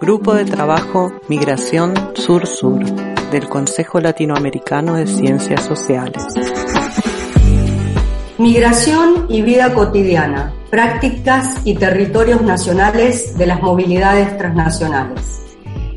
Grupo 0.00 0.34
de 0.34 0.46
Trabajo 0.46 1.12
Migración 1.28 1.92
Sur-Sur 2.14 2.82
del 3.30 3.48
Consejo 3.48 4.00
Latinoamericano 4.00 4.94
de 4.94 5.06
Ciencias 5.06 5.62
Sociales. 5.62 6.24
Migración 8.38 9.26
y 9.28 9.42
vida 9.42 9.74
cotidiana, 9.74 10.54
prácticas 10.70 11.60
y 11.64 11.74
territorios 11.74 12.40
nacionales 12.40 13.36
de 13.36 13.46
las 13.46 13.60
movilidades 13.60 14.38
transnacionales. 14.38 15.42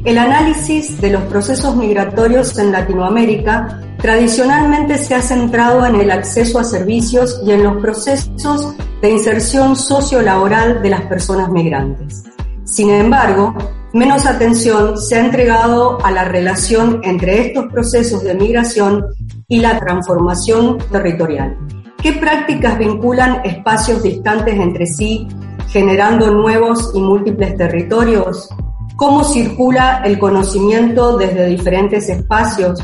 El 0.04 0.18
análisis 0.18 1.00
de 1.00 1.12
los 1.12 1.24
procesos 1.24 1.76
migratorios 1.78 2.58
en 2.58 2.74
Latinoamérica 2.74 3.82
tradicionalmente 4.02 4.98
se 4.98 5.16
ha 5.16 5.22
centrado 5.22 5.86
en 5.86 5.96
el 5.96 6.12
acceso 6.12 6.60
a 6.60 6.64
servicios 6.64 7.42
y 7.46 7.52
en 7.52 7.64
los 7.64 7.82
procesos 7.82 8.76
de 9.02 9.10
inserción 9.10 9.76
sociolaboral 9.76 10.82
de 10.82 10.90
las 10.90 11.02
personas 11.04 11.50
migrantes. 11.50 12.24
Sin 12.64 12.90
embargo, 12.90 13.56
menos 13.94 14.26
atención 14.26 14.98
se 14.98 15.16
ha 15.16 15.26
entregado 15.26 16.04
a 16.06 16.12
la 16.12 16.26
relación 16.26 17.02
entre 17.04 17.48
estos 17.48 17.66
procesos 17.72 18.24
de 18.24 18.36
migración 18.36 19.06
y 19.48 19.60
la 19.60 19.80
transformación 19.80 20.78
territorial. 20.92 21.58
¿Qué 22.02 22.14
prácticas 22.14 22.78
vinculan 22.78 23.42
espacios 23.44 24.04
distantes 24.04 24.56
entre 24.56 24.86
sí, 24.86 25.28
generando 25.70 26.32
nuevos 26.32 26.92
y 26.94 27.02
múltiples 27.02 27.58
territorios? 27.58 28.50
¿Cómo 28.96 29.24
circula 29.24 30.02
el 30.06 30.20
conocimiento 30.20 31.18
desde 31.18 31.48
diferentes 31.48 32.08
espacios? 32.10 32.80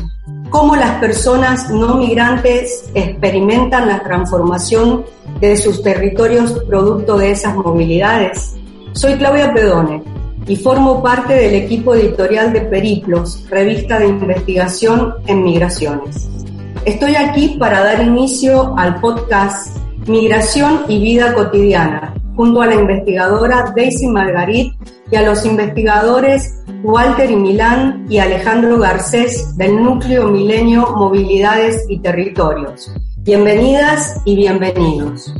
¿Cómo 0.50 0.76
las 0.76 0.98
personas 1.00 1.70
no 1.70 1.96
migrantes 1.96 2.90
experimentan 2.94 3.88
la 3.88 4.02
transformación 4.02 5.04
de 5.40 5.56
sus 5.56 5.82
territorios 5.82 6.52
producto 6.68 7.18
de 7.18 7.32
esas 7.32 7.56
movilidades? 7.56 8.56
Soy 8.92 9.14
Claudia 9.14 9.52
Pedone 9.52 10.02
y 10.46 10.56
formo 10.56 11.02
parte 11.02 11.34
del 11.34 11.54
equipo 11.54 11.94
editorial 11.94 12.52
de 12.52 12.60
Periplos, 12.62 13.44
revista 13.50 13.98
de 13.98 14.06
investigación 14.06 15.14
en 15.26 15.42
migraciones. 15.42 16.28
Estoy 16.84 17.16
aquí 17.16 17.56
para 17.58 17.82
dar 17.82 18.02
inicio 18.02 18.76
al 18.78 19.00
podcast 19.00 19.76
Migración 20.06 20.82
y 20.86 21.00
Vida 21.00 21.34
Cotidiana, 21.34 22.14
junto 22.36 22.60
a 22.60 22.66
la 22.66 22.74
investigadora 22.74 23.72
Daisy 23.74 24.08
Margarit 24.08 24.74
y 25.10 25.16
a 25.16 25.22
los 25.22 25.44
investigadores 25.46 26.62
Walter 26.82 27.30
y 27.30 27.36
Milán 27.36 28.06
y 28.10 28.18
Alejandro 28.18 28.78
Garcés 28.78 29.56
del 29.56 29.82
Núcleo 29.82 30.28
Milenio 30.28 30.94
Movilidades 30.94 31.86
y 31.88 31.98
Territorios. 31.98 32.92
Bienvenidas 33.16 34.20
y 34.26 34.36
bienvenidos. 34.36 35.34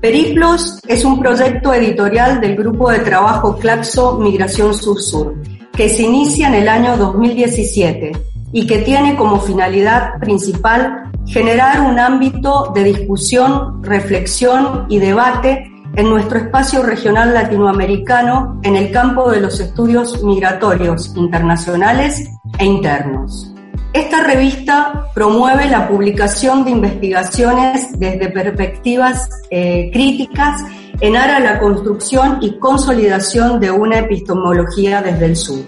Periplos 0.00 0.80
es 0.86 1.04
un 1.04 1.18
proyecto 1.18 1.74
editorial 1.74 2.40
del 2.40 2.56
grupo 2.56 2.90
de 2.90 3.00
trabajo 3.00 3.56
Claxo 3.56 4.18
Migración 4.18 4.72
Sur-Sur, 4.72 5.34
que 5.72 5.88
se 5.88 6.02
inicia 6.02 6.48
en 6.48 6.54
el 6.54 6.68
año 6.68 6.96
2017 6.96 8.12
y 8.52 8.66
que 8.66 8.78
tiene 8.78 9.16
como 9.16 9.40
finalidad 9.40 10.20
principal 10.20 11.10
generar 11.26 11.80
un 11.80 11.98
ámbito 11.98 12.70
de 12.72 12.84
discusión, 12.84 13.82
reflexión 13.82 14.86
y 14.88 14.98
debate 14.98 15.73
en 15.96 16.08
nuestro 16.08 16.38
espacio 16.38 16.82
regional 16.82 17.32
latinoamericano 17.32 18.60
en 18.62 18.76
el 18.76 18.90
campo 18.90 19.30
de 19.30 19.40
los 19.40 19.60
estudios 19.60 20.22
migratorios 20.22 21.14
internacionales 21.16 22.30
e 22.58 22.64
internos. 22.64 23.50
Esta 23.92 24.24
revista 24.24 25.06
promueve 25.14 25.68
la 25.68 25.86
publicación 25.86 26.64
de 26.64 26.72
investigaciones 26.72 27.96
desde 27.96 28.28
perspectivas 28.28 29.28
eh, 29.50 29.90
críticas 29.92 30.62
en 31.00 31.16
aras 31.16 31.36
a 31.36 31.40
la 31.40 31.58
construcción 31.60 32.38
y 32.40 32.58
consolidación 32.58 33.60
de 33.60 33.70
una 33.70 34.00
epistemología 34.00 35.00
desde 35.00 35.26
el 35.26 35.36
sur. 35.36 35.60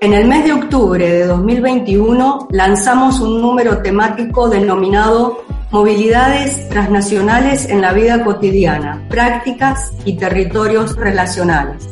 En 0.00 0.14
el 0.14 0.26
mes 0.26 0.46
de 0.46 0.52
octubre 0.52 1.08
de 1.08 1.26
2021 1.26 2.48
lanzamos 2.50 3.20
un 3.20 3.40
número 3.40 3.82
temático 3.82 4.48
denominado 4.48 5.44
Movilidades 5.70 6.68
transnacionales 6.68 7.68
en 7.68 7.80
la 7.80 7.92
vida 7.92 8.24
cotidiana, 8.24 9.06
prácticas 9.08 9.92
y 10.04 10.16
territorios 10.16 10.96
relacionales. 10.96 11.86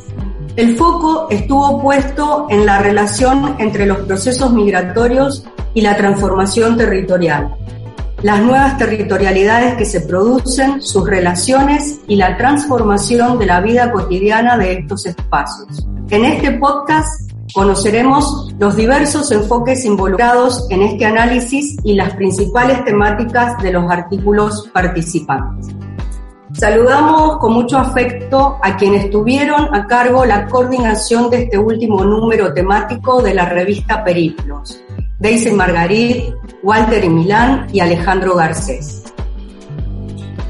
El 0.56 0.76
foco 0.76 1.28
estuvo 1.30 1.80
puesto 1.80 2.48
en 2.50 2.66
la 2.66 2.80
relación 2.80 3.54
entre 3.60 3.86
los 3.86 3.98
procesos 3.98 4.52
migratorios 4.52 5.44
y 5.74 5.82
la 5.82 5.96
transformación 5.96 6.76
territorial, 6.76 7.54
las 8.22 8.42
nuevas 8.42 8.78
territorialidades 8.78 9.76
que 9.76 9.84
se 9.84 10.00
producen, 10.00 10.82
sus 10.82 11.08
relaciones 11.08 12.00
y 12.08 12.16
la 12.16 12.36
transformación 12.36 13.38
de 13.38 13.46
la 13.46 13.60
vida 13.60 13.92
cotidiana 13.92 14.58
de 14.58 14.72
estos 14.72 15.06
espacios. 15.06 15.86
En 16.10 16.24
este 16.24 16.50
podcast 16.50 17.27
conoceremos 17.54 18.52
los 18.58 18.76
diversos 18.76 19.30
enfoques 19.32 19.84
involucrados 19.84 20.66
en 20.70 20.82
este 20.82 21.06
análisis 21.06 21.76
y 21.82 21.94
las 21.94 22.14
principales 22.14 22.84
temáticas 22.84 23.60
de 23.62 23.72
los 23.72 23.90
artículos 23.90 24.68
participantes. 24.72 25.74
Saludamos 26.52 27.38
con 27.38 27.52
mucho 27.52 27.78
afecto 27.78 28.58
a 28.62 28.76
quienes 28.76 29.10
tuvieron 29.10 29.74
a 29.74 29.86
cargo 29.86 30.24
la 30.24 30.46
coordinación 30.46 31.30
de 31.30 31.44
este 31.44 31.58
último 31.58 32.04
número 32.04 32.52
temático 32.54 33.22
de 33.22 33.34
la 33.34 33.44
revista 33.44 34.02
Periplos. 34.02 34.82
Daisy 35.18 35.50
Margarit, 35.50 36.34
Walter 36.62 37.04
y 37.04 37.08
Milán 37.08 37.66
y 37.72 37.80
Alejandro 37.80 38.34
Garcés. 38.34 39.04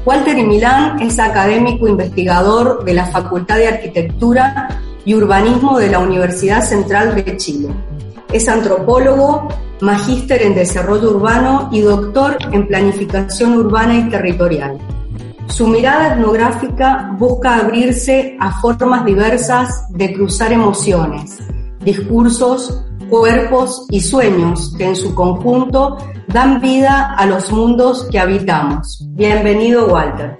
Walter 0.05 0.37
y 0.37 0.43
Milán 0.43 1.01
es 1.01 1.19
académico 1.19 1.87
investigador 1.87 2.83
de 2.85 2.93
la 2.93 3.05
Facultad 3.07 3.57
de 3.57 3.67
Arquitectura 3.67 4.81
y 5.05 5.13
Urbanismo 5.13 5.77
de 5.77 5.89
la 5.89 5.99
Universidad 5.99 6.63
Central 6.63 7.15
de 7.15 7.37
Chile. 7.37 7.69
Es 8.31 8.47
antropólogo, 8.47 9.47
magíster 9.81 10.41
en 10.43 10.55
desarrollo 10.55 11.11
urbano 11.11 11.69
y 11.71 11.81
doctor 11.81 12.37
en 12.51 12.67
planificación 12.67 13.53
urbana 13.53 13.97
y 13.97 14.09
territorial. 14.09 14.77
Su 15.47 15.67
mirada 15.67 16.13
etnográfica 16.13 17.15
busca 17.17 17.55
abrirse 17.55 18.37
a 18.39 18.61
formas 18.61 19.03
diversas 19.03 19.85
de 19.89 20.13
cruzar 20.13 20.53
emociones, 20.53 21.39
discursos, 21.83 22.83
cuerpos 23.09 23.87
y 23.89 23.99
sueños 23.99 24.73
que 24.77 24.85
en 24.85 24.95
su 24.95 25.15
conjunto 25.15 25.97
dan 26.27 26.61
vida 26.61 27.15
a 27.15 27.25
los 27.25 27.51
mundos 27.51 28.07
que 28.11 28.19
habitamos. 28.19 29.03
Bienvenido, 29.13 29.87
Walter. 29.87 30.37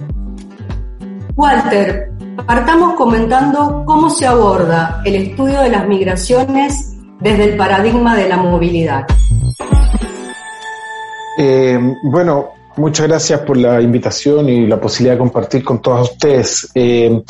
Walter, 1.35 2.11
partamos 2.45 2.95
comentando 2.95 3.83
cómo 3.85 4.09
se 4.09 4.25
aborda 4.25 5.01
el 5.05 5.15
estudio 5.15 5.61
de 5.61 5.69
las 5.69 5.87
migraciones 5.87 6.95
desde 7.19 7.51
el 7.51 7.57
paradigma 7.57 8.15
de 8.15 8.29
la 8.29 8.37
movilidad. 8.37 9.05
Eh, 11.37 11.79
bueno, 12.03 12.49
muchas 12.77 13.07
gracias 13.07 13.41
por 13.41 13.57
la 13.57 13.81
invitación 13.81 14.49
y 14.49 14.67
la 14.67 14.79
posibilidad 14.79 15.15
de 15.15 15.19
compartir 15.19 15.63
con 15.63 15.81
todos 15.81 16.11
ustedes. 16.11 16.69
Eh, 16.75 17.21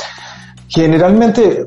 Generalmente, 0.70 1.66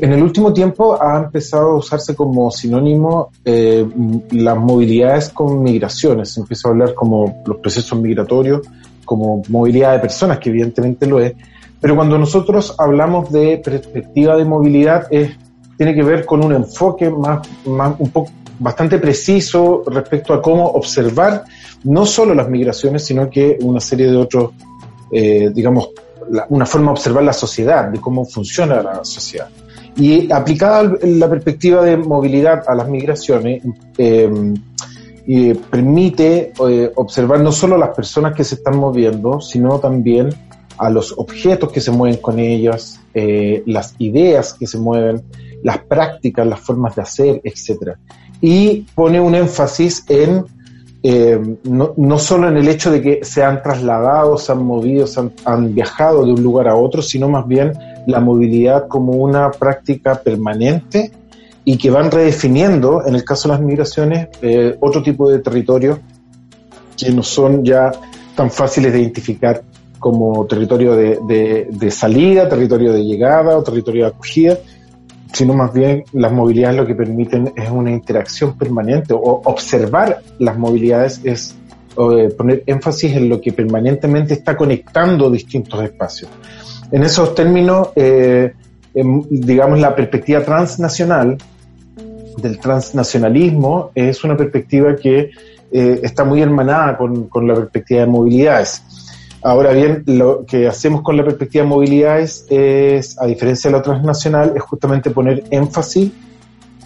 en 0.00 0.12
el 0.12 0.22
último 0.22 0.50
tiempo 0.50 1.00
ha 1.00 1.18
empezado 1.18 1.72
a 1.72 1.76
usarse 1.76 2.16
como 2.16 2.50
sinónimo 2.50 3.30
eh, 3.44 3.86
las 4.30 4.56
movilidades 4.56 5.28
con 5.28 5.62
migraciones. 5.62 6.30
Se 6.30 6.40
empieza 6.40 6.68
a 6.68 6.70
hablar 6.70 6.94
como 6.94 7.42
los 7.44 7.58
procesos 7.58 8.00
migratorios, 8.00 8.62
como 9.04 9.42
movilidad 9.50 9.92
de 9.92 9.98
personas, 9.98 10.38
que 10.38 10.48
evidentemente 10.48 11.06
lo 11.06 11.20
es. 11.20 11.34
Pero 11.82 11.96
cuando 11.96 12.16
nosotros 12.16 12.76
hablamos 12.78 13.32
de 13.32 13.60
perspectiva 13.62 14.36
de 14.36 14.44
movilidad, 14.44 15.08
es, 15.10 15.36
tiene 15.76 15.94
que 15.94 16.04
ver 16.04 16.24
con 16.24 16.44
un 16.44 16.54
enfoque 16.54 17.10
más, 17.10 17.46
un 17.66 18.10
poco 18.10 18.30
bastante 18.60 19.00
preciso 19.00 19.82
respecto 19.88 20.32
a 20.32 20.40
cómo 20.40 20.64
observar 20.64 21.42
no 21.82 22.06
solo 22.06 22.34
las 22.34 22.48
migraciones, 22.48 23.04
sino 23.04 23.28
que 23.28 23.58
una 23.62 23.80
serie 23.80 24.06
de 24.06 24.16
otros, 24.16 24.52
eh, 25.10 25.50
digamos, 25.52 25.90
una 26.50 26.66
forma 26.66 26.86
de 26.86 26.92
observar 26.92 27.24
la 27.24 27.32
sociedad, 27.32 27.88
de 27.88 28.00
cómo 28.00 28.24
funciona 28.24 28.80
la 28.80 29.04
sociedad. 29.04 29.48
Y 29.96 30.32
aplicada 30.32 30.88
la 31.02 31.28
perspectiva 31.28 31.82
de 31.82 31.96
movilidad 31.96 32.62
a 32.64 32.76
las 32.76 32.88
migraciones, 32.88 33.60
em, 33.98 34.54
permite 35.68 36.52
eh, 36.68 36.92
observar 36.94 37.40
no 37.40 37.50
solo 37.50 37.76
las 37.76 37.90
personas 37.90 38.34
que 38.36 38.44
se 38.44 38.54
están 38.54 38.76
moviendo, 38.76 39.40
sino 39.40 39.80
también 39.80 40.30
a 40.78 40.90
los 40.90 41.12
objetos 41.16 41.70
que 41.70 41.80
se 41.80 41.90
mueven 41.90 42.20
con 42.20 42.38
ellas, 42.38 43.00
eh, 43.14 43.62
las 43.66 43.94
ideas 43.98 44.54
que 44.54 44.66
se 44.66 44.78
mueven, 44.78 45.22
las 45.62 45.78
prácticas, 45.78 46.46
las 46.46 46.60
formas 46.60 46.96
de 46.96 47.02
hacer, 47.02 47.40
etc. 47.44 47.96
Y 48.40 48.86
pone 48.94 49.20
un 49.20 49.34
énfasis 49.34 50.04
en 50.08 50.44
eh, 51.04 51.56
no, 51.64 51.94
no, 51.96 52.18
solo 52.18 52.48
en 52.48 52.56
el 52.56 52.68
hecho 52.68 52.92
de 52.92 53.02
que 53.02 53.24
se 53.24 53.42
han 53.42 53.60
trasladado, 53.60 54.38
se 54.38 54.52
han 54.52 54.64
movido, 54.64 55.06
se 55.08 55.20
han, 55.44 55.74
viajado 55.74 56.24
de 56.24 56.32
un 56.32 56.42
lugar 56.42 56.68
a 56.68 56.76
otro, 56.76 57.02
sino 57.02 57.28
más 57.28 57.46
bien 57.48 57.72
la 58.06 58.20
movilidad 58.20 58.86
como 58.86 59.12
una 59.12 59.50
práctica 59.50 60.22
permanente 60.22 61.10
y 61.64 61.76
que 61.76 61.90
van 61.90 62.10
redefiniendo, 62.10 63.04
en 63.04 63.16
el 63.16 63.24
caso 63.24 63.48
de 63.48 63.54
las 63.54 63.62
migraciones, 63.62 64.28
eh, 64.42 64.76
otro 64.78 65.02
tipo 65.02 65.28
de 65.28 65.40
territorio 65.40 65.98
que 66.96 67.10
no 67.10 67.24
son 67.24 67.64
ya 67.64 67.90
tan 68.36 68.50
fáciles 68.50 68.92
de 68.92 69.00
identificar 69.00 69.62
como 70.02 70.44
territorio 70.46 70.96
de, 70.96 71.68
de, 71.70 71.90
salida, 71.92 72.48
territorio 72.48 72.92
de 72.92 73.04
llegada 73.04 73.56
o 73.56 73.62
territorio 73.62 74.06
de 74.06 74.10
acogida, 74.10 74.58
sino 75.32 75.54
más 75.54 75.72
bien 75.72 76.02
las 76.12 76.32
movilidades 76.32 76.76
lo 76.76 76.84
que 76.84 76.96
permiten 76.96 77.52
es 77.54 77.70
una 77.70 77.92
interacción 77.92 78.58
permanente 78.58 79.14
o 79.14 79.42
observar 79.44 80.20
las 80.40 80.58
movilidades 80.58 81.20
es 81.22 81.54
eh, 81.96 82.34
poner 82.36 82.64
énfasis 82.66 83.12
en 83.12 83.28
lo 83.28 83.40
que 83.40 83.52
permanentemente 83.52 84.34
está 84.34 84.56
conectando 84.56 85.30
distintos 85.30 85.84
espacios. 85.84 86.28
En 86.90 87.04
esos 87.04 87.32
términos, 87.36 87.90
eh, 87.94 88.52
digamos, 88.92 89.78
la 89.78 89.94
perspectiva 89.94 90.42
transnacional 90.42 91.38
del 92.38 92.58
transnacionalismo 92.58 93.92
es 93.94 94.24
una 94.24 94.36
perspectiva 94.36 94.96
que 94.96 95.30
eh, 95.70 96.00
está 96.02 96.24
muy 96.24 96.42
hermanada 96.42 96.98
con, 96.98 97.28
con, 97.28 97.46
la 97.46 97.54
perspectiva 97.54 98.00
de 98.00 98.06
movilidades. 98.08 98.82
Ahora 99.42 99.72
bien, 99.72 100.04
lo 100.06 100.46
que 100.46 100.68
hacemos 100.68 101.02
con 101.02 101.16
la 101.16 101.24
perspectiva 101.24 101.64
de 101.64 101.68
movilidades 101.68 102.46
es, 102.48 103.20
a 103.20 103.26
diferencia 103.26 103.70
de 103.70 103.76
la 103.76 103.82
transnacional, 103.82 104.52
es 104.54 104.62
justamente 104.62 105.10
poner 105.10 105.44
énfasis 105.50 106.12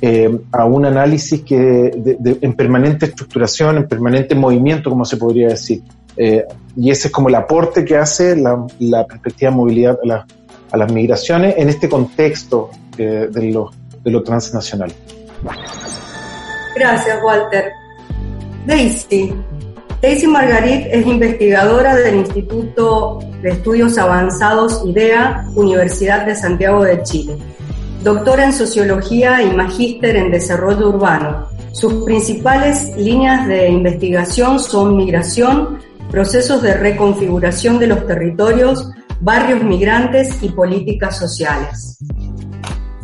eh, 0.01 0.39
a 0.53 0.65
un 0.65 0.87
análisis 0.87 1.43
que 1.43 2.17
en 2.41 2.53
permanente 2.55 3.07
estructuración, 3.07 3.79
en 3.79 3.89
permanente 3.89 4.35
movimiento, 4.35 4.89
como 4.89 5.05
se 5.05 5.17
podría 5.17 5.49
decir. 5.49 5.83
Eh, 6.17 6.45
y 6.77 6.91
ese 6.91 7.09
es 7.09 7.13
como 7.13 7.29
el 7.29 7.35
aporte 7.35 7.85
que 7.85 7.97
hace 7.97 8.37
la, 8.37 8.67
la 8.79 9.07
perspectiva 9.07 9.51
de 9.51 9.57
movilidad 9.57 9.99
a, 10.11 10.27
a, 10.71 10.77
las 10.77 10.93
migraciones 10.93 11.55
en 11.59 11.69
este 11.69 11.89
contexto 11.89 12.71
eh, 12.97 13.29
de, 13.31 13.53
lo, 13.53 13.71
de 14.03 14.11
lo 14.11 14.23
transnacional. 14.23 14.93
Gracias, 16.75 17.19
Walter. 17.23 17.71
Daisy, 18.67 19.35
Daisy 20.07 20.29
Margarit 20.29 20.87
es 20.93 21.05
investigadora 21.05 21.97
del 21.97 22.15
Instituto 22.15 23.19
de 23.43 23.51
Estudios 23.51 23.99
Avanzados 23.99 24.85
IDEA, 24.87 25.49
Universidad 25.57 26.25
de 26.25 26.37
Santiago 26.37 26.85
de 26.85 27.03
Chile. 27.03 27.37
Doctora 28.05 28.45
en 28.45 28.53
Sociología 28.53 29.43
y 29.43 29.51
Magíster 29.51 30.15
en 30.15 30.31
Desarrollo 30.31 30.91
Urbano. 30.91 31.49
Sus 31.73 32.05
principales 32.05 32.97
líneas 32.97 33.49
de 33.49 33.69
investigación 33.69 34.61
son 34.61 34.97
migración, 34.97 35.81
procesos 36.09 36.63
de 36.63 36.75
reconfiguración 36.75 37.81
de 37.81 37.89
los 37.89 38.07
territorios, 38.07 38.89
barrios 39.21 39.65
migrantes 39.65 40.41
y 40.41 40.51
políticas 40.51 41.19
sociales. 41.19 41.99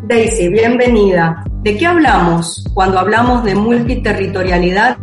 Daisy, 0.05 0.49
bienvenida. 0.49 1.45
¿De 1.63 1.77
qué 1.77 1.87
hablamos 1.87 2.65
cuando 2.75 2.99
hablamos 2.99 3.45
de 3.45 3.55
multiterritorialidad 3.55 4.97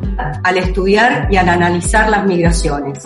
al 0.44 0.58
estudiar 0.58 1.30
y 1.32 1.38
al 1.38 1.48
analizar 1.48 2.10
las 2.10 2.26
migraciones? 2.26 3.02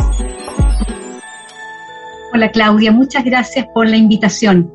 Hola 2.34 2.50
Claudia, 2.52 2.92
muchas 2.92 3.24
gracias 3.24 3.68
por 3.76 3.88
la 3.88 3.96
invitación. 3.96 4.74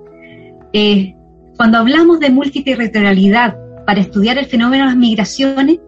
Eh, 0.73 1.17
cuando 1.57 1.79
hablamos 1.79 2.21
de 2.21 2.31
multiterritorialidad 2.31 3.57
para 3.85 4.01
estudiar 4.01 4.39
el 4.39 4.47
fenómeno 4.47 4.85
de 4.85 4.91
las 4.91 4.97
migraciones, 4.97 5.81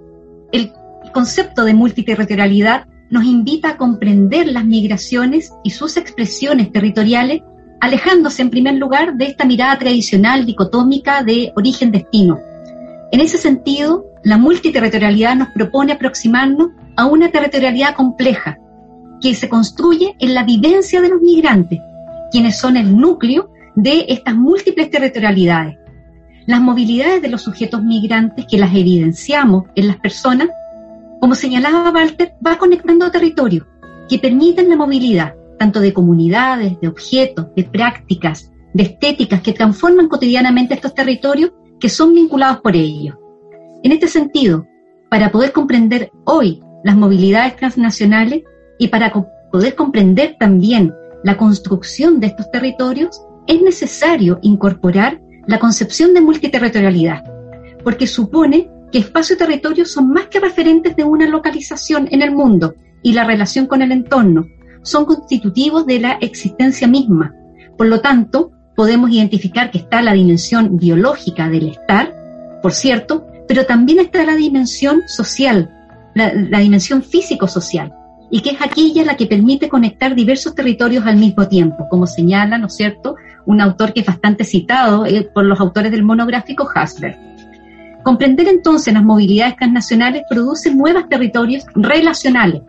el 0.51 0.73
concepto 1.13 1.65
de 1.65 1.75
multiterritorialidad 1.75 2.87
nos 3.09 3.25
invita 3.25 3.71
a 3.71 3.77
comprender 3.77 4.49
las 4.49 4.65
migraciones 4.65 5.53
y 5.63 5.71
sus 5.71 5.97
expresiones 5.97 6.73
territoriales 6.73 7.43
alejándose 7.81 8.43
en 8.43 8.51
primer 8.51 8.75
lugar 8.75 9.15
de 9.15 9.27
esta 9.27 9.45
mirada 9.45 9.79
tradicional 9.79 10.45
dicotómica 10.45 11.23
de 11.23 11.53
origen-destino. 11.57 12.39
En 13.11 13.21
ese 13.21 13.39
sentido, 13.39 14.07
la 14.23 14.37
multiterritorialidad 14.37 15.35
nos 15.35 15.49
propone 15.49 15.93
aproximarnos 15.93 16.69
a 16.97 17.07
una 17.07 17.31
territorialidad 17.31 17.95
compleja 17.95 18.59
que 19.21 19.35
se 19.35 19.49
construye 19.49 20.15
en 20.19 20.35
la 20.35 20.45
vivencia 20.45 21.01
de 21.01 21.09
los 21.09 21.21
migrantes, 21.21 21.81
quienes 22.31 22.59
son 22.59 22.77
el 22.77 22.97
núcleo 22.97 23.51
de 23.75 24.05
estas 24.09 24.35
múltiples 24.35 24.91
territorialidades. 24.91 25.77
Las 26.47 26.61
movilidades 26.61 27.23
de 27.23 27.29
los 27.29 27.43
sujetos 27.43 27.83
migrantes 27.83 28.47
que 28.47 28.59
las 28.59 28.75
evidenciamos 28.75 29.65
en 29.75 29.89
las 29.89 29.97
personas, 29.97 30.49
como 31.21 31.35
señalaba 31.35 31.91
Walter, 31.91 32.35
va 32.45 32.59
conectando 32.59 33.11
territorios 33.11 33.67
que 34.09 34.19
permiten 34.19 34.69
la 34.69 34.77
movilidad 34.77 35.35
tanto 35.61 35.81
de 35.81 35.93
comunidades, 35.93 36.81
de 36.81 36.89
objetos, 36.89 37.49
de 37.55 37.65
prácticas, 37.65 38.51
de 38.73 38.85
estéticas 38.85 39.43
que 39.43 39.53
transforman 39.53 40.09
cotidianamente 40.09 40.73
estos 40.73 40.95
territorios 40.95 41.53
que 41.79 41.91
son 41.91 42.15
vinculados 42.15 42.63
por 42.63 42.75
ellos. 42.75 43.15
En 43.83 43.93
este 43.93 44.09
sentido, 44.09 44.67
para 45.11 45.31
poder 45.31 45.53
comprender 45.53 46.11
hoy 46.25 46.63
las 46.83 46.97
movilidades 46.97 47.57
transnacionales 47.57 48.43
y 48.79 48.89
para 48.89 49.13
poder 49.53 49.75
comprender 49.75 50.37
también 50.41 50.95
la 51.25 51.37
construcción 51.37 52.21
de 52.21 52.29
estos 52.29 52.51
territorios, 52.51 53.21
es 53.47 53.61
necesario 53.61 54.39
incorporar 54.41 55.21
la 55.47 55.59
concepción 55.59 56.15
de 56.15 56.23
multiterritorialidad, 56.23 57.23
porque 57.85 58.07
supone 58.07 58.71
que 58.91 58.99
espacio 58.99 59.35
y 59.35 59.39
territorio 59.39 59.85
son 59.85 60.09
más 60.09 60.29
que 60.29 60.41
referentes 60.41 60.97
de 60.97 61.05
una 61.05 61.27
localización 61.29 62.09
en 62.11 62.23
el 62.23 62.31
mundo 62.31 62.77
y 63.03 63.13
la 63.13 63.25
relación 63.25 63.67
con 63.67 63.83
el 63.83 63.93
entorno, 63.93 64.47
son 64.83 65.05
constitutivos 65.05 65.87
de 65.87 66.01
la 66.01 66.13
existencia 66.21 66.87
misma. 66.87 67.35
Por 67.77 67.87
lo 67.87 68.01
tanto, 68.01 68.53
podemos 68.75 69.11
identificar 69.11 69.71
que 69.71 69.79
está 69.79 70.03
la 70.03 70.15
dimensión 70.15 70.77
biológica 70.79 71.49
del 71.49 71.69
estar, 71.69 72.15
por 72.63 72.73
cierto, 72.73 73.27
pero 73.47 73.67
también 73.67 73.99
está 73.99 74.25
la 74.25 74.37
dimensión 74.37 75.03
social, 75.07 75.71
la, 76.15 76.61
dimensión 76.61 77.03
físico-social, 77.03 77.93
y 78.31 78.43
que 78.43 78.51
es 78.51 78.63
aquella 78.63 79.05
la 79.05 79.17
que 79.17 79.27
permite 79.27 79.69
conectar 79.69 80.15
diversos 80.15 80.55
territorios 80.55 81.05
al 81.05 81.17
mismo 81.17 81.49
tiempo, 81.49 81.89
como 81.91 82.07
señala, 82.07 82.59
¿no 82.59 82.69
es 82.69 82.77
cierto?, 82.77 83.17
un 83.47 83.61
autor 83.61 83.93
que 83.93 84.01
es 84.01 84.07
bastante 84.07 84.45
citado 84.45 85.05
eh, 85.05 85.29
por 85.35 85.45
los 85.45 85.59
autores 85.59 85.91
del 85.91 86.05
monográfico 86.05 86.69
Hasler. 86.73 87.19
Comprender 88.05 88.49
entonces 88.49 88.95
las 88.95 89.03
movilidades 89.03 89.57
transnacionales 89.57 90.23
produce 90.31 90.75
nuevos 90.75 91.09
territorios 91.09 91.65
relacionales, 91.75 92.63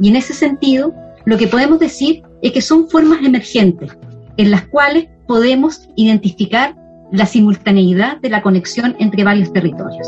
y 0.00 0.08
en 0.08 0.16
ese 0.16 0.32
sentido 0.32 0.94
lo 1.26 1.38
que 1.38 1.48
podemos 1.48 1.78
decir 1.78 2.22
es 2.42 2.52
que 2.52 2.60
son 2.60 2.88
formas 2.88 3.20
emergentes 3.22 3.96
en 4.36 4.50
las 4.50 4.66
cuales 4.66 5.08
podemos 5.26 5.88
identificar 5.96 6.76
la 7.12 7.26
simultaneidad 7.26 8.18
de 8.20 8.28
la 8.28 8.42
conexión 8.42 8.96
entre 8.98 9.24
varios 9.24 9.52
territorios. 9.52 10.06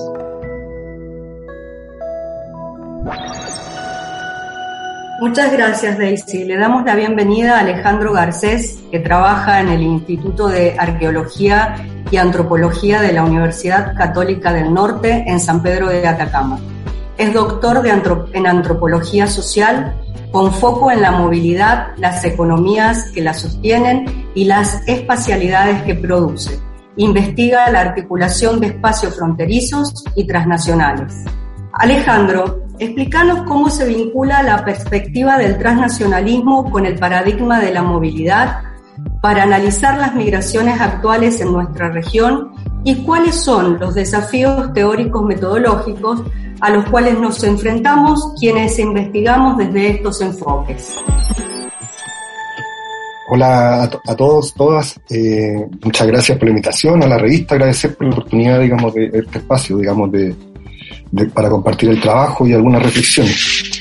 Muchas 5.20 5.50
gracias, 5.52 5.96
Daisy. 5.96 6.44
Le 6.44 6.58
damos 6.58 6.84
la 6.84 6.94
bienvenida 6.94 7.56
a 7.56 7.60
Alejandro 7.60 8.12
Garcés, 8.12 8.78
que 8.90 8.98
trabaja 8.98 9.60
en 9.60 9.68
el 9.68 9.80
Instituto 9.80 10.48
de 10.48 10.76
Arqueología 10.78 11.76
y 12.10 12.18
Antropología 12.18 13.00
de 13.00 13.14
la 13.14 13.24
Universidad 13.24 13.96
Católica 13.96 14.52
del 14.52 14.74
Norte 14.74 15.24
en 15.26 15.40
San 15.40 15.62
Pedro 15.62 15.88
de 15.88 16.06
Atacama. 16.06 16.58
Es 17.16 17.32
doctor 17.32 17.82
en 18.34 18.46
Antropología 18.46 19.26
Social 19.26 19.96
con 20.36 20.52
foco 20.52 20.90
en 20.90 21.00
la 21.00 21.12
movilidad, 21.12 21.96
las 21.96 22.22
economías 22.22 23.10
que 23.14 23.22
la 23.22 23.32
sostienen 23.32 24.28
y 24.34 24.44
las 24.44 24.86
espacialidades 24.86 25.82
que 25.84 25.94
produce. 25.94 26.60
Investiga 26.96 27.70
la 27.70 27.80
articulación 27.80 28.60
de 28.60 28.66
espacios 28.66 29.16
fronterizos 29.16 30.04
y 30.14 30.26
transnacionales. 30.26 31.24
Alejandro, 31.72 32.64
explícanos 32.78 33.44
cómo 33.44 33.70
se 33.70 33.88
vincula 33.88 34.42
la 34.42 34.62
perspectiva 34.62 35.38
del 35.38 35.56
transnacionalismo 35.56 36.70
con 36.70 36.84
el 36.84 36.98
paradigma 36.98 37.58
de 37.58 37.72
la 37.72 37.82
movilidad 37.82 38.60
para 39.22 39.44
analizar 39.44 39.96
las 39.96 40.14
migraciones 40.14 40.78
actuales 40.78 41.40
en 41.40 41.50
nuestra 41.50 41.88
región 41.88 42.50
y 42.84 42.96
cuáles 43.04 43.36
son 43.36 43.80
los 43.80 43.94
desafíos 43.94 44.70
teóricos 44.74 45.24
metodológicos 45.24 46.22
a 46.60 46.70
los 46.70 46.88
cuales 46.88 47.18
nos 47.18 47.42
enfrentamos 47.44 48.32
quienes 48.38 48.78
investigamos 48.78 49.58
desde 49.58 49.90
estos 49.90 50.20
enfoques. 50.20 50.96
Hola 53.28 53.82
a, 53.82 54.16
todos, 54.16 54.54
todas. 54.54 55.00
Eh, 55.10 55.66
muchas 55.82 56.06
gracias 56.06 56.38
por 56.38 56.46
la 56.46 56.50
invitación 56.50 57.02
a 57.02 57.08
la 57.08 57.18
revista, 57.18 57.56
agradecer 57.56 57.96
por 57.96 58.06
la 58.06 58.12
oportunidad, 58.12 58.60
digamos, 58.60 58.94
de, 58.94 59.06
este 59.06 59.38
espacio, 59.38 59.78
digamos, 59.78 60.12
de, 60.12 60.34
para 61.34 61.50
compartir 61.50 61.90
el 61.90 62.00
trabajo 62.00 62.46
y 62.46 62.52
algunas 62.52 62.82
reflexiones. 62.82 63.80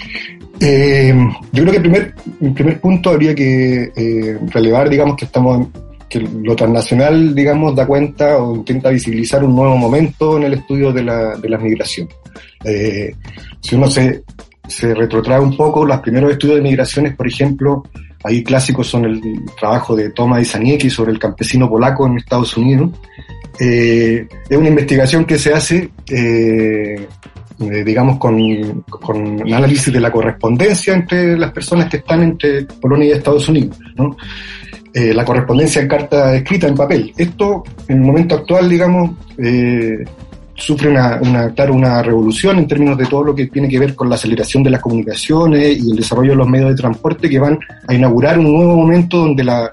Eh, 0.60 1.14
yo 1.52 1.64
creo 1.64 1.74
que 1.74 1.80
primer, 1.80 2.16
en 2.42 2.54
primer 2.54 2.80
punto 2.82 3.12
habría 3.12 3.36
que 3.36 3.92
eh, 3.96 4.40
relevar, 4.48 4.90
digamos, 4.90 5.16
que 5.16 5.26
estamos 5.26 5.68
que 6.10 6.20
lo 6.20 6.56
transnacional, 6.56 7.36
digamos, 7.36 7.76
da 7.76 7.86
cuenta 7.86 8.38
o 8.38 8.56
intenta 8.56 8.90
visibilizar 8.90 9.44
un 9.44 9.56
nuevo 9.56 9.76
momento 9.78 10.38
en 10.38 10.44
el 10.44 10.54
estudio 10.54 10.92
de 10.92 11.04
la, 11.04 11.36
de 11.36 11.50
la 11.50 11.58
migración. 11.58 12.08
Eh, 12.66 13.16
si 13.62 13.76
uno 13.76 13.88
se, 13.90 14.24
retrotrae 14.82 15.40
un 15.40 15.56
poco, 15.56 15.86
los 15.86 16.00
primeros 16.00 16.32
estudios 16.32 16.58
de 16.58 16.64
migraciones, 16.64 17.16
por 17.16 17.28
ejemplo, 17.28 17.84
ahí 18.24 18.44
clásicos 18.44 18.88
son 18.88 19.06
el 19.06 19.22
trabajo 19.60 19.96
de 19.96 20.10
Thomas 20.10 20.42
Isaniecki 20.42 20.90
sobre 20.90 21.12
el 21.12 21.20
campesino 21.20 21.70
polaco 21.70 22.08
en 22.08 22.18
Estados 22.18 22.58
Unidos. 22.58 22.92
Eh, 23.60 24.28
es 24.50 24.58
una 24.58 24.70
investigación 24.70 25.24
que 25.26 25.38
se 25.38 25.54
hace 25.54 25.90
eh, 26.10 27.08
digamos, 27.86 28.18
con, 28.18 28.82
con 28.82 29.42
análisis 29.54 29.94
de 29.94 30.02
la 30.02 30.12
correspondencia 30.12 30.94
entre 30.94 31.38
las 31.38 31.52
personas 31.54 31.90
que 31.90 31.98
están 31.98 32.22
entre 32.22 32.66
Polonia 32.66 33.08
y 33.08 33.12
Estados 33.12 33.48
Unidos, 33.48 33.78
¿no? 33.96 34.18
La 34.94 35.26
correspondencia 35.26 35.82
en 35.82 35.90
carta 35.90 36.34
escrita 36.36 36.68
en 36.68 36.76
papel. 36.76 37.14
Esto, 37.18 37.66
en 37.90 37.98
el 37.98 38.02
momento 38.02 38.36
actual, 38.36 38.70
digamos, 38.70 39.12
sufre 40.56 40.90
una, 40.90 41.20
una, 41.22 41.54
una 41.72 42.02
revolución 42.02 42.58
en 42.60 42.68
términos 42.68 42.98
de 42.98 43.06
todo 43.06 43.24
lo 43.24 43.36
que 43.36 43.48
tiene 43.48 43.68
que 43.68 43.80
ver 43.80 43.94
con 43.94 44.10
la 44.10 44.16
aceleración 44.16 44.64
de 44.64 44.70
las 44.70 44.82
comunicaciones 44.82 45.78
y 45.78 45.92
el 45.92 45.98
desarrollo 45.98 46.32
de 46.32 46.38
los 46.38 46.48
medios 46.48 46.70
de 46.70 46.76
transporte 46.76 47.30
que 47.30 47.40
van 47.40 47.60
a 47.88 47.94
inaugurar 47.94 48.40
un 48.40 48.54
nuevo 48.54 48.76
momento 48.78 49.18
donde 49.18 49.44
la, 49.44 49.70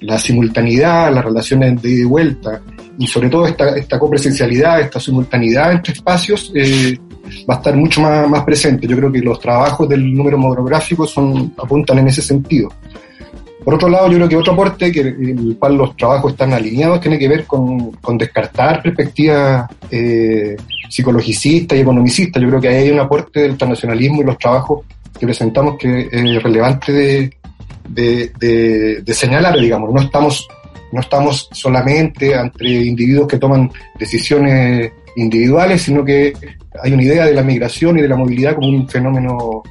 la 0.00 0.18
simultaneidad, 0.18 1.12
las 1.12 1.24
relaciones 1.24 1.82
de 1.82 1.90
ida 1.90 2.00
y 2.00 2.04
vuelta 2.04 2.60
y 2.98 3.06
sobre 3.06 3.30
todo 3.30 3.46
esta, 3.46 3.76
esta 3.76 3.98
copresencialidad, 3.98 4.80
esta 4.80 5.00
simultaneidad 5.00 5.72
entre 5.72 5.94
espacios 5.94 6.52
eh, 6.54 6.98
va 7.48 7.54
a 7.54 7.56
estar 7.56 7.74
mucho 7.74 8.02
más, 8.02 8.28
más 8.28 8.44
presente. 8.44 8.86
Yo 8.86 8.94
creo 8.96 9.10
que 9.10 9.20
los 9.20 9.40
trabajos 9.40 9.88
del 9.88 10.12
número 10.14 10.36
monográfico 10.36 11.06
son, 11.06 11.54
apuntan 11.56 11.98
en 11.98 12.08
ese 12.08 12.20
sentido. 12.20 12.68
Por 13.64 13.74
otro 13.74 13.88
lado, 13.88 14.08
yo 14.08 14.16
creo 14.16 14.28
que 14.28 14.36
otro 14.36 14.52
aporte, 14.54 14.90
que 14.90 15.00
el 15.00 15.56
cual 15.58 15.76
los 15.76 15.96
trabajos 15.96 16.32
están 16.32 16.52
alineados, 16.52 17.00
tiene 17.00 17.18
que 17.18 17.28
ver 17.28 17.44
con, 17.44 17.92
con 17.92 18.16
descartar 18.16 18.82
perspectivas 18.82 19.70
eh, 19.90 20.56
psicologicistas 20.88 21.76
y 21.76 21.80
economicistas. 21.82 22.42
Yo 22.42 22.48
creo 22.48 22.60
que 22.60 22.68
ahí 22.68 22.84
hay 22.84 22.90
un 22.90 23.00
aporte 23.00 23.40
del 23.40 23.52
internacionalismo 23.52 24.22
y 24.22 24.24
los 24.24 24.38
trabajos 24.38 24.84
que 25.18 25.26
presentamos 25.26 25.76
que 25.78 26.08
es 26.10 26.42
relevante 26.42 27.30
de 27.88 29.04
señalar, 29.12 29.58
digamos. 29.58 29.92
No 29.92 30.00
estamos, 30.00 30.48
no 30.92 31.00
estamos 31.00 31.48
solamente 31.52 32.32
entre 32.34 32.70
individuos 32.86 33.28
que 33.28 33.38
toman 33.38 33.70
decisiones 33.98 34.92
individuales, 35.16 35.82
sino 35.82 36.04
que 36.04 36.32
hay 36.82 36.92
una 36.92 37.02
idea 37.02 37.26
de 37.26 37.34
la 37.34 37.42
migración 37.42 37.98
y 37.98 38.02
de 38.02 38.08
la 38.08 38.16
movilidad 38.16 38.54
como 38.54 38.68
un 38.68 38.88
fenómeno 38.88 39.62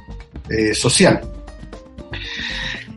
eh, 0.48 0.74
social. 0.74 1.20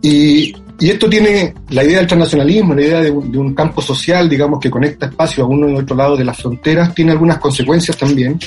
Y, 0.01 0.53
y 0.80 0.89
esto 0.89 1.10
tiene 1.10 1.53
la 1.70 1.84
idea 1.84 2.00
del 2.00 2.08
transnacionalismo, 2.08 2.74
la 2.74 2.82
idea 2.82 3.01
de 3.01 3.12
un, 3.12 3.53
campo 3.53 3.82
social, 3.82 4.27
digamos, 4.27 4.60
que 4.60 4.72
conecta 4.72 5.06
espacios 5.06 5.46
a 5.46 5.50
uno 5.50 5.70
y 5.70 5.75
otro 5.75 5.96
lado 5.96 6.18
de 6.18 6.25
las 6.25 6.38
fronteras, 6.38 6.94
tiene 6.94 7.12
algunas 7.12 7.38
consecuencias 7.38 7.96
también 7.96 8.39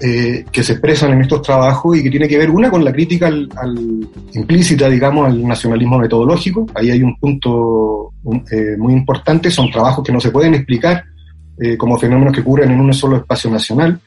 eh, 0.00 0.44
que 0.50 0.62
se 0.62 0.72
expresan 0.72 1.12
en 1.12 1.22
estos 1.22 1.42
trabajos 1.42 1.98
y 1.98 2.02
que 2.02 2.10
tiene 2.10 2.26
que 2.26 2.38
ver 2.38 2.50
una 2.50 2.70
con 2.70 2.84
la 2.84 2.92
crítica 2.92 3.26
al, 3.26 3.48
al 3.56 4.08
implícita, 4.32 4.88
digamos, 4.88 5.26
al 5.26 5.46
nacionalismo 5.46 5.98
metodológico. 5.98 6.66
Ahí 6.74 6.90
hay 6.90 7.02
un 7.02 7.16
punto 7.18 8.12
eh, 8.50 8.76
muy 8.78 8.94
importante, 8.94 9.50
son 9.50 9.70
trabajos 9.70 10.04
que 10.04 10.12
no 10.12 10.20
se 10.20 10.30
pueden 10.30 10.54
explicar 10.54 11.04
eh, 11.58 11.76
como 11.76 11.98
fenómenos 11.98 12.32
que 12.32 12.40
ocurren 12.40 12.70
en 12.70 12.80
un 12.80 12.94
solo 12.94 13.18
espacio 13.18 13.50
nacional. 13.50 14.00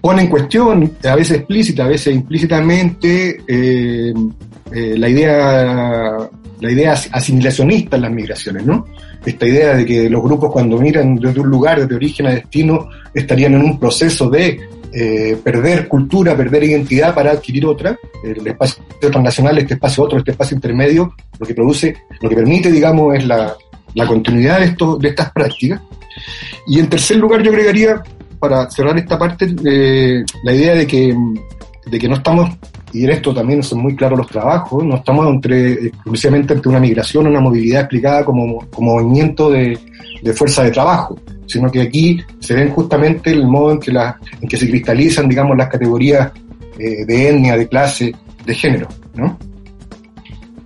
Pone 0.00 0.22
en 0.22 0.28
cuestión, 0.28 0.92
a 1.04 1.16
veces 1.16 1.38
explícita, 1.38 1.84
a 1.84 1.88
veces 1.88 2.14
implícitamente, 2.14 3.42
eh, 3.46 4.12
eh, 4.72 4.94
la 4.96 5.08
idea 5.08 6.30
la 6.60 6.72
idea 6.72 6.92
asimilacionista 6.92 7.96
en 7.96 8.02
las 8.02 8.10
migraciones, 8.10 8.64
¿no? 8.64 8.86
Esta 9.24 9.46
idea 9.46 9.74
de 9.74 9.86
que 9.86 10.10
los 10.10 10.22
grupos 10.22 10.50
cuando 10.50 10.78
miran 10.78 11.16
desde 11.16 11.40
un 11.40 11.48
lugar, 11.48 11.80
desde 11.80 11.94
origen 11.94 12.26
a 12.26 12.30
destino, 12.30 12.88
estarían 13.14 13.54
en 13.54 13.62
un 13.62 13.78
proceso 13.78 14.28
de 14.28 14.60
eh, 14.92 15.36
perder 15.42 15.86
cultura, 15.86 16.36
perder 16.36 16.64
identidad 16.64 17.14
para 17.14 17.32
adquirir 17.32 17.66
otra. 17.66 17.96
El 18.24 18.46
espacio 18.46 18.82
transnacional, 19.00 19.58
este 19.58 19.74
espacio 19.74 20.04
otro, 20.04 20.18
este 20.18 20.32
espacio 20.32 20.56
intermedio, 20.56 21.14
lo 21.38 21.46
que 21.46 21.54
produce, 21.54 21.94
lo 22.20 22.28
que 22.28 22.36
permite, 22.36 22.72
digamos, 22.72 23.14
es 23.14 23.26
la, 23.26 23.54
la 23.94 24.06
continuidad 24.06 24.58
de, 24.60 24.66
esto, 24.66 24.96
de 24.96 25.08
estas 25.08 25.30
prácticas. 25.32 25.80
Y 26.66 26.80
en 26.80 26.88
tercer 26.88 27.18
lugar, 27.18 27.42
yo 27.42 27.50
agregaría, 27.50 28.02
para 28.38 28.70
cerrar 28.70 28.96
esta 28.98 29.18
parte, 29.18 29.54
eh, 29.64 30.24
la 30.44 30.52
idea 30.52 30.74
de 30.74 30.86
que, 30.86 31.16
de 31.86 31.98
que 31.98 32.08
no 32.08 32.16
estamos, 32.16 32.50
y 32.92 33.04
en 33.04 33.10
esto 33.10 33.34
también 33.34 33.62
son 33.62 33.80
muy 33.80 33.94
claros 33.94 34.18
los 34.18 34.28
trabajos, 34.28 34.84
no 34.84 34.96
estamos 34.96 35.26
entre, 35.26 35.72
exclusivamente 35.86 36.54
ante 36.54 36.68
una 36.68 36.80
migración, 36.80 37.26
una 37.26 37.40
movilidad 37.40 37.82
explicada 37.82 38.24
como, 38.24 38.66
como 38.70 38.94
movimiento 38.94 39.50
de, 39.50 39.78
de 40.22 40.32
fuerza 40.32 40.62
de 40.62 40.70
trabajo, 40.70 41.18
sino 41.46 41.70
que 41.70 41.82
aquí 41.82 42.20
se 42.40 42.54
ven 42.54 42.70
justamente 42.70 43.30
el 43.30 43.46
modo 43.46 43.72
en 43.72 43.80
que, 43.80 43.92
la, 43.92 44.18
en 44.40 44.48
que 44.48 44.56
se 44.56 44.68
cristalizan, 44.68 45.28
digamos, 45.28 45.56
las 45.56 45.68
categorías 45.68 46.30
eh, 46.78 47.04
de 47.04 47.28
etnia, 47.30 47.56
de 47.56 47.68
clase, 47.68 48.14
de 48.44 48.54
género, 48.54 48.88
¿no? 49.14 49.38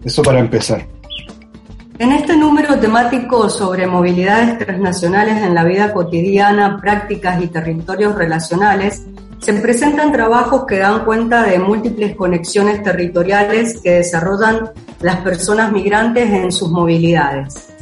Eso 0.05 0.23
para 0.23 0.41
empezar. 0.41 0.92
En 2.03 2.11
este 2.11 2.37
número 2.37 2.81
temático 2.81 3.49
sobre 3.49 3.87
movilidades 3.87 4.59
transnacionales 4.59 5.41
en 5.41 5.55
la 5.55 5.63
vida 5.63 5.93
cotidiana, 5.93 6.77
prácticas 6.81 7.41
y 7.41 7.47
territorios 7.47 8.17
relacionales, 8.17 9.07
se 9.39 9.53
presentan 9.53 10.11
trabajos 10.11 10.65
que 10.67 10.79
dan 10.79 11.05
cuenta 11.05 11.45
de 11.45 11.61
múltiples 11.61 12.17
conexiones 12.17 12.83
territoriales 12.83 13.81
que 13.81 13.93
desarrollan 13.93 14.73
las 15.01 15.19
personas 15.19 15.71
migrantes 15.71 16.29
en 16.29 16.51
sus 16.51 16.73
movilidades. 16.73 17.73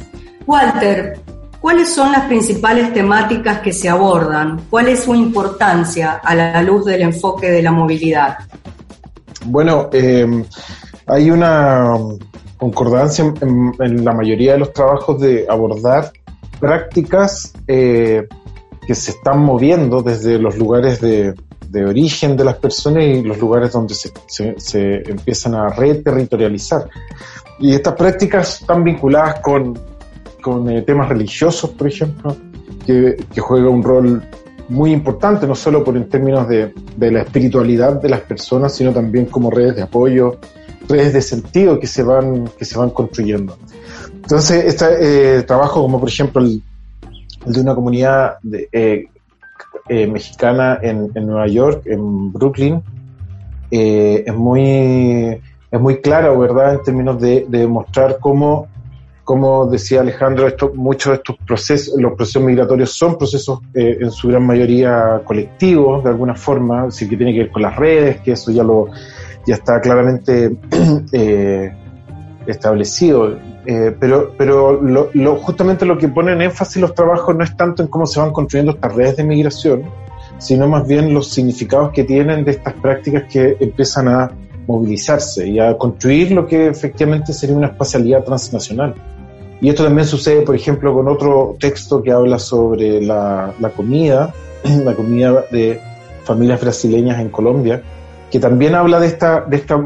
Walter, 0.45 1.19
¿cuáles 1.59 1.91
son 1.91 2.11
las 2.11 2.25
principales 2.25 2.93
temáticas 2.93 3.61
que 3.61 3.73
se 3.73 3.89
abordan? 3.89 4.67
¿Cuál 4.69 4.89
es 4.89 4.99
su 4.99 5.15
importancia 5.15 6.21
a 6.23 6.35
la 6.35 6.61
luz 6.61 6.85
del 6.85 7.01
enfoque 7.01 7.49
de 7.49 7.63
la 7.63 7.71
movilidad? 7.71 8.37
Bueno, 9.45 9.89
eh, 9.91 10.45
hay 11.07 11.31
una 11.31 11.95
concordancia 12.61 13.25
en, 13.41 13.73
en, 13.79 14.05
la 14.05 14.13
mayoría 14.13 14.53
de 14.53 14.59
los 14.59 14.71
trabajos 14.71 15.19
de 15.19 15.47
abordar 15.49 16.11
prácticas 16.59 17.53
eh, 17.67 18.27
que 18.85 18.93
se 18.93 19.11
están 19.11 19.39
moviendo 19.39 20.03
desde 20.03 20.37
los 20.37 20.55
lugares 20.59 21.01
de, 21.01 21.33
de, 21.69 21.85
origen 21.85 22.37
de 22.37 22.43
las 22.43 22.57
personas 22.57 23.03
y 23.03 23.23
los 23.23 23.39
lugares 23.39 23.71
donde 23.71 23.95
se, 23.95 24.11
se, 24.27 24.59
se 24.59 25.09
empiezan 25.09 25.55
a 25.55 25.69
reterritorializar. 25.69 26.87
Y 27.57 27.73
estas 27.73 27.95
prácticas 27.95 28.61
están 28.61 28.83
vinculadas 28.83 29.39
con, 29.39 29.79
con 30.39 30.69
eh, 30.69 30.83
temas 30.83 31.09
religiosos, 31.09 31.71
por 31.71 31.87
ejemplo, 31.87 32.37
que, 32.85 33.25
que, 33.33 33.41
juega 33.41 33.69
un 33.69 33.81
rol 33.81 34.21
muy 34.69 34.91
importante, 34.91 35.47
no 35.47 35.55
solo 35.55 35.83
por 35.83 35.97
en 35.97 36.07
términos 36.07 36.47
de, 36.47 36.71
de 36.95 37.11
la 37.11 37.21
espiritualidad 37.21 37.99
de 37.99 38.09
las 38.09 38.21
personas, 38.21 38.75
sino 38.75 38.93
también 38.93 39.25
como 39.25 39.49
redes 39.49 39.77
de 39.77 39.81
apoyo, 39.81 40.37
redes 40.87 41.13
de 41.13 41.21
sentido 41.21 41.79
que 41.79 41.87
se 41.87 42.03
van, 42.03 42.49
que 42.57 42.65
se 42.65 42.77
van 42.77 42.89
construyendo. 42.89 43.57
Entonces, 44.13 44.65
este 44.65 45.37
eh, 45.37 45.43
trabajo, 45.43 45.81
como 45.81 45.99
por 45.99 46.09
ejemplo 46.09 46.41
el, 46.41 46.61
el 47.45 47.53
de 47.53 47.61
una 47.61 47.75
comunidad 47.75 48.35
de, 48.43 48.69
eh, 48.71 49.05
eh, 49.89 50.07
mexicana 50.07 50.79
en, 50.81 51.11
en, 51.15 51.27
Nueva 51.27 51.47
York, 51.47 51.83
en 51.85 52.31
Brooklyn, 52.31 52.81
eh, 53.71 54.23
es 54.25 54.35
muy 54.35 55.41
es 55.71 55.79
muy 55.79 56.01
claro, 56.01 56.37
¿verdad?, 56.37 56.73
en 56.75 56.83
términos 56.83 57.21
de, 57.21 57.45
de 57.47 57.65
mostrar 57.65 58.17
cómo, 58.19 58.67
como 59.23 59.65
decía 59.67 60.01
Alejandro, 60.01 60.45
esto, 60.47 60.73
muchos 60.75 61.11
de 61.11 61.15
estos 61.17 61.37
procesos, 61.47 61.93
los 61.97 62.13
procesos 62.13 62.43
migratorios 62.43 62.91
son 62.91 63.17
procesos 63.17 63.59
eh, 63.73 63.97
en 64.01 64.11
su 64.11 64.27
gran 64.27 64.45
mayoría 64.45 65.21
colectivos, 65.23 66.03
de 66.03 66.09
alguna 66.09 66.35
forma, 66.35 66.83
así 66.83 67.07
que 67.07 67.15
tiene 67.15 67.31
que 67.33 67.39
ver 67.39 67.51
con 67.51 67.61
las 67.61 67.75
redes, 67.77 68.19
que 68.19 68.33
eso 68.33 68.51
ya 68.51 68.63
lo, 68.63 68.89
ya 69.45 69.55
está 69.55 69.81
claramente 69.81 70.55
eh, 71.11 71.71
establecido. 72.47 73.37
Eh, 73.65 73.95
pero 73.99 74.33
pero 74.37 74.81
lo, 74.81 75.11
lo, 75.13 75.35
justamente 75.35 75.85
lo 75.85 75.97
que 75.97 76.07
ponen 76.07 76.41
énfasis 76.41 76.81
los 76.81 76.95
trabajos 76.95 77.35
no 77.35 77.43
es 77.43 77.55
tanto 77.55 77.83
en 77.83 77.89
cómo 77.89 78.07
se 78.07 78.19
van 78.19 78.31
construyendo 78.31 78.71
estas 78.71 78.95
redes 78.95 79.17
de 79.17 79.23
migración, 79.23 79.83
sino 80.39 80.67
más 80.67 80.87
bien 80.87 81.13
los 81.13 81.29
significados 81.29 81.91
que 81.91 82.03
tienen 82.03 82.43
de 82.43 82.51
estas 82.51 82.73
prácticas 82.73 83.23
que 83.31 83.57
empiezan 83.59 84.07
a 84.07 84.31
movilizarse 84.67 85.47
y 85.47 85.59
a 85.59 85.77
construir 85.77 86.31
lo 86.31 86.47
que 86.47 86.67
efectivamente 86.67 87.33
sería 87.33 87.55
una 87.55 87.67
espacialidad 87.67 88.23
transnacional. 88.23 88.95
Y 89.59 89.69
esto 89.69 89.83
también 89.83 90.07
sucede, 90.07 90.41
por 90.41 90.55
ejemplo, 90.55 90.91
con 90.93 91.07
otro 91.07 91.55
texto 91.59 92.01
que 92.01 92.11
habla 92.11 92.39
sobre 92.39 92.99
la, 92.99 93.53
la 93.59 93.69
comida, 93.69 94.33
la 94.83 94.95
comida 94.95 95.45
de 95.51 95.79
familias 96.23 96.61
brasileñas 96.61 97.19
en 97.19 97.29
Colombia, 97.29 97.83
que 98.31 98.39
también 98.39 98.73
habla 98.75 98.99
de 98.99 99.07
esta, 99.07 99.41
de 99.41 99.57
esta 99.57 99.79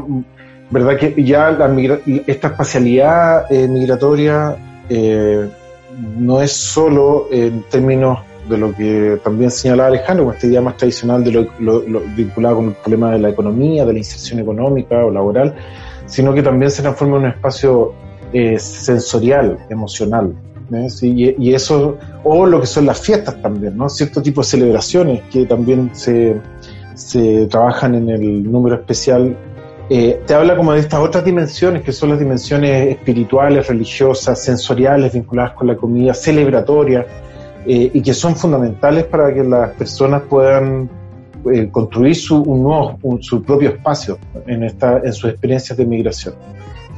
verdad 0.70 0.96
que 0.96 1.22
ya 1.22 1.50
la 1.50 1.68
migra 1.68 1.98
esta 2.26 2.48
espacialidad 2.48 3.50
eh, 3.50 3.68
migratoria 3.68 4.56
eh, 4.88 5.48
no 6.18 6.40
es 6.40 6.52
solo 6.52 7.28
en 7.30 7.62
términos 7.64 8.18
de 8.48 8.58
lo 8.58 8.72
que 8.74 9.18
también 9.24 9.50
señalaba 9.50 9.88
Alejandro, 9.88 10.32
esta 10.32 10.46
idea 10.46 10.60
más 10.60 10.76
tradicional 10.76 11.24
de 11.24 11.32
lo, 11.32 11.48
lo, 11.58 12.00
vinculado 12.16 12.56
con 12.56 12.66
el 12.66 12.74
problema 12.74 13.10
de 13.12 13.18
la 13.18 13.30
economía, 13.30 13.84
de 13.84 13.92
la 13.92 13.98
inserción 13.98 14.38
económica 14.38 15.04
o 15.04 15.10
laboral, 15.10 15.54
sino 16.06 16.32
que 16.32 16.42
también 16.42 16.70
se 16.70 16.82
transforma 16.82 17.16
en 17.16 17.22
un 17.24 17.28
espacio 17.30 17.92
eh, 18.32 18.58
sensorial, 18.58 19.58
emocional. 19.68 20.32
y, 21.02 21.54
eso, 21.54 21.96
o 22.22 22.46
lo 22.46 22.60
que 22.60 22.66
son 22.66 22.86
las 22.86 23.00
fiestas 23.00 23.40
también, 23.42 23.76
¿no? 23.76 23.88
Cierto 23.88 24.22
tipo 24.22 24.42
de 24.42 24.46
celebraciones 24.46 25.22
que 25.32 25.46
también 25.46 25.90
se, 25.92 26.36
se 26.96 27.46
trabajan 27.46 27.94
en 27.94 28.08
el 28.08 28.50
número 28.50 28.74
especial, 28.76 29.36
eh, 29.88 30.20
te 30.26 30.34
habla 30.34 30.56
como 30.56 30.72
de 30.72 30.80
estas 30.80 30.98
otras 31.00 31.24
dimensiones, 31.24 31.82
que 31.82 31.92
son 31.92 32.08
las 32.08 32.18
dimensiones 32.18 32.88
espirituales, 32.88 33.68
religiosas, 33.68 34.42
sensoriales, 34.42 35.12
vinculadas 35.12 35.52
con 35.52 35.68
la 35.68 35.76
comida, 35.76 36.14
celebratorias, 36.14 37.06
eh, 37.66 37.90
y 37.92 38.00
que 38.00 38.14
son 38.14 38.34
fundamentales 38.34 39.04
para 39.04 39.32
que 39.32 39.44
las 39.44 39.70
personas 39.72 40.22
puedan 40.28 40.88
eh, 41.52 41.68
construir 41.70 42.16
su, 42.16 42.42
un 42.42 42.62
nuevo, 42.62 42.98
su 43.20 43.42
propio 43.42 43.68
espacio 43.70 44.18
en, 44.46 44.64
esta, 44.64 44.98
en 45.04 45.12
sus 45.12 45.30
experiencias 45.30 45.76
de 45.76 45.84
migración. 45.84 46.34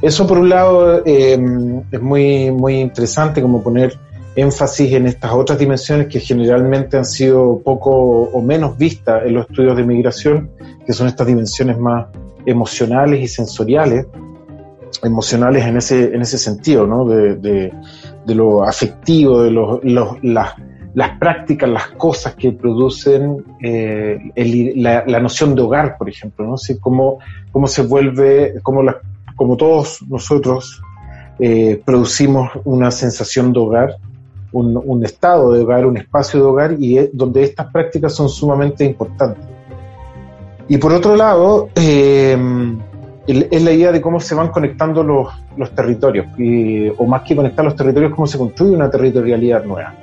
Eso 0.01 0.25
por 0.25 0.39
un 0.39 0.49
lado 0.49 1.03
em, 1.05 1.81
es 1.91 2.01
muy, 2.01 2.51
muy 2.51 2.79
interesante 2.79 3.41
como 3.41 3.61
poner 3.61 3.97
énfasis 4.35 4.93
en 4.93 5.07
estas 5.07 5.31
otras 5.31 5.59
dimensiones 5.59 6.07
que 6.07 6.19
generalmente 6.19 6.97
han 6.97 7.05
sido 7.05 7.61
poco 7.63 7.91
o 7.91 8.41
menos 8.41 8.77
vistas 8.77 9.23
en 9.25 9.33
los 9.35 9.49
estudios 9.49 9.75
de 9.75 9.83
migración, 9.83 10.49
que 10.85 10.93
son 10.93 11.07
estas 11.07 11.27
dimensiones 11.27 11.77
más 11.77 12.07
emocionales 12.45 13.21
y 13.21 13.27
sensoriales, 13.27 14.05
emocionales 15.03 15.65
en 15.65 15.77
ese, 15.77 16.15
en 16.15 16.21
ese 16.21 16.37
sentido, 16.37 16.87
¿no? 16.87 17.05
de, 17.05 17.71
lo 18.27 18.63
afectivo, 18.63 19.43
de 19.43 19.51
los, 19.51 19.79
las, 20.23 21.17
prácticas, 21.19 21.69
las 21.69 21.87
cosas 21.89 22.35
que 22.35 22.51
producen 22.51 23.43
eh, 23.61 24.19
la, 24.75 25.19
noción 25.19 25.55
de 25.55 25.61
hogar, 25.61 25.97
por 25.97 26.09
ejemplo, 26.09 26.45
¿no? 26.45 26.53
Así 26.55 26.77
cómo, 26.79 27.19
cómo 27.51 27.67
se 27.67 27.81
vuelve, 27.81 28.55
cómo, 28.61 28.83
la, 28.83 28.99
todos 29.57 30.01
nosotros 30.07 30.81
eh, 31.39 31.81
producimos 31.85 32.51
una 32.65 32.91
sensación 32.91 33.53
de 33.53 33.59
hogar, 33.59 33.97
un, 34.51 35.03
estado 35.03 35.53
de 35.53 35.63
hogar, 35.63 35.85
un 35.85 35.97
espacio 35.97 36.39
de 36.39 36.45
hogar, 36.45 36.75
y 36.79 37.09
donde 37.13 37.43
estas 37.43 37.71
prácticas 37.71 38.13
son 38.13 38.29
sumamente 38.29 38.83
importantes. 38.83 39.45
Y 40.67 40.77
por 40.77 40.93
otro 40.93 41.15
lado, 41.15 41.69
eh, 41.75 42.37
es 43.27 43.63
la 43.63 43.71
idea 43.71 43.91
de 43.91 44.01
cómo 44.01 44.19
se 44.19 44.35
van 44.35 44.49
conectando 44.49 45.03
los, 45.03 45.27
los 45.57 45.71
territorios, 45.75 46.27
o 46.97 47.05
más 47.05 47.23
que 47.23 47.35
conectar 47.35 47.63
los 47.63 47.75
territorios, 47.75 48.13
cómo 48.15 48.27
se 48.27 48.37
construye 48.37 48.75
una 48.75 48.89
territorialidad 48.89 49.63
nueva. 49.63 49.93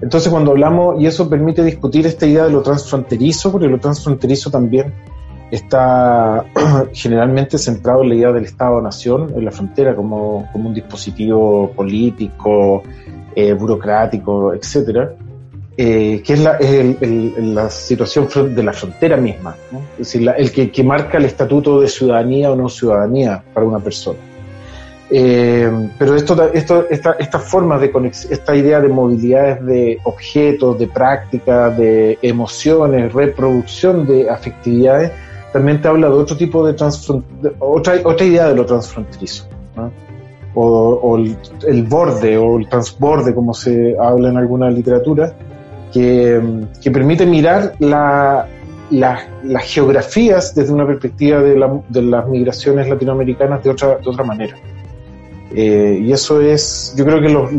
Entonces 0.00 0.30
cuando 0.30 0.50
hablamos, 0.50 1.00
y 1.00 1.06
eso 1.06 1.28
permite 1.28 1.64
discutir 1.64 2.06
esta 2.06 2.26
idea 2.26 2.44
de 2.44 2.50
lo 2.50 2.62
transfronterizo, 2.62 3.50
porque 3.50 3.68
lo 3.68 3.78
transfronterizo 3.78 4.50
también 4.50 4.92
está 5.50 6.44
generalmente 6.92 7.58
centrado 7.58 8.02
en 8.02 8.10
la 8.10 8.14
idea 8.16 8.32
del 8.32 8.44
Estado-Nación, 8.44 9.32
en 9.36 9.44
la 9.44 9.50
frontera, 9.50 9.94
como, 9.94 10.48
como 10.52 10.68
un 10.68 10.74
dispositivo 10.74 11.70
político, 11.74 12.82
eh, 13.34 13.52
burocrático, 13.52 14.54
etcétera 14.54 15.14
eh, 15.76 16.22
que 16.24 16.34
es 16.34 16.40
la, 16.40 17.68
situación 17.68 18.54
de 18.54 18.62
la 18.62 18.72
frontera 18.72 19.16
misma, 19.16 19.56
es 19.94 19.98
decir, 19.98 20.32
el 20.36 20.52
que, 20.52 20.84
marca 20.84 21.18
el 21.18 21.24
estatuto 21.24 21.80
de 21.80 21.88
ciudadanía 21.88 22.52
o 22.52 22.54
no 22.54 22.68
ciudadanía 22.68 23.42
para 23.52 23.66
una 23.66 23.80
persona. 23.80 24.20
Eh, 25.10 25.68
pero 25.98 26.14
esto, 26.14 26.50
esto, 26.52 26.86
esta, 26.88 27.16
esta 27.18 27.38
forma 27.40 27.76
de 27.78 27.90
conexión, 27.90 28.32
esta 28.32 28.54
idea 28.54 28.80
de 28.80 28.88
movilidades 28.88 29.66
de 29.66 29.98
objetos, 30.04 30.78
de 30.78 30.86
prácticas, 30.86 31.76
de 31.76 32.20
emociones, 32.22 33.12
reproducción 33.12 34.06
de 34.06 34.30
afectividades, 34.30 35.10
también 35.52 35.82
te 35.82 35.88
habla 35.88 36.08
de 36.08 36.14
otro 36.14 36.36
tipo 36.36 36.64
de, 36.64 36.76
otra 37.58 38.24
idea 38.24 38.48
de 38.48 38.54
lo 38.54 38.64
transfronterizo. 38.64 39.48
O, 40.56 40.64
o 41.02 41.16
el, 41.16 41.36
el, 41.66 41.82
borde 41.82 42.38
o 42.38 42.58
el 42.58 42.68
transborde, 42.68 43.34
como 43.34 43.52
se 43.52 43.96
habla 43.98 44.28
en 44.28 44.36
alguna 44.36 44.70
literatura, 44.70 45.34
que, 45.94 46.90
permite 46.92 47.24
mirar 47.24 47.74
la, 47.78 48.48
las 48.90 49.64
geografías 49.64 50.54
desde 50.54 50.72
una 50.72 50.86
perspectiva 50.86 51.40
de, 51.40 51.56
las 52.02 52.28
migraciones 52.28 52.88
latinoamericanas 52.88 53.62
de 53.62 53.70
otra, 53.70 53.98
de 53.98 54.08
otra 54.08 54.24
manera. 54.24 54.56
Eh, 55.54 56.00
y 56.02 56.12
eso 56.12 56.40
es, 56.40 56.94
yo 56.96 57.04
creo 57.04 57.20
que 57.20 57.28
los, 57.28 57.52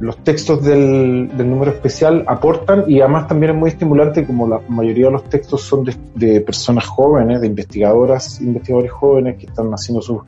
los, 0.00 0.24
textos 0.24 0.64
del, 0.64 1.28
número 1.36 1.70
especial 1.70 2.24
aportan 2.26 2.84
y 2.88 3.00
además 3.00 3.28
también 3.28 3.52
es 3.52 3.58
muy 3.58 3.70
estimulante 3.70 4.26
como 4.26 4.48
la 4.48 4.60
mayoría 4.68 5.06
de 5.06 5.12
los 5.12 5.24
textos 5.24 5.62
son 5.62 5.84
de, 5.84 5.94
de 6.16 6.40
personas 6.40 6.84
jóvenes, 6.86 7.40
de 7.40 7.46
investigadoras, 7.46 8.40
investigadores 8.40 8.90
jóvenes 8.90 9.36
que 9.38 9.46
están 9.46 9.70
haciendo 9.70 10.02
sus 10.02 10.18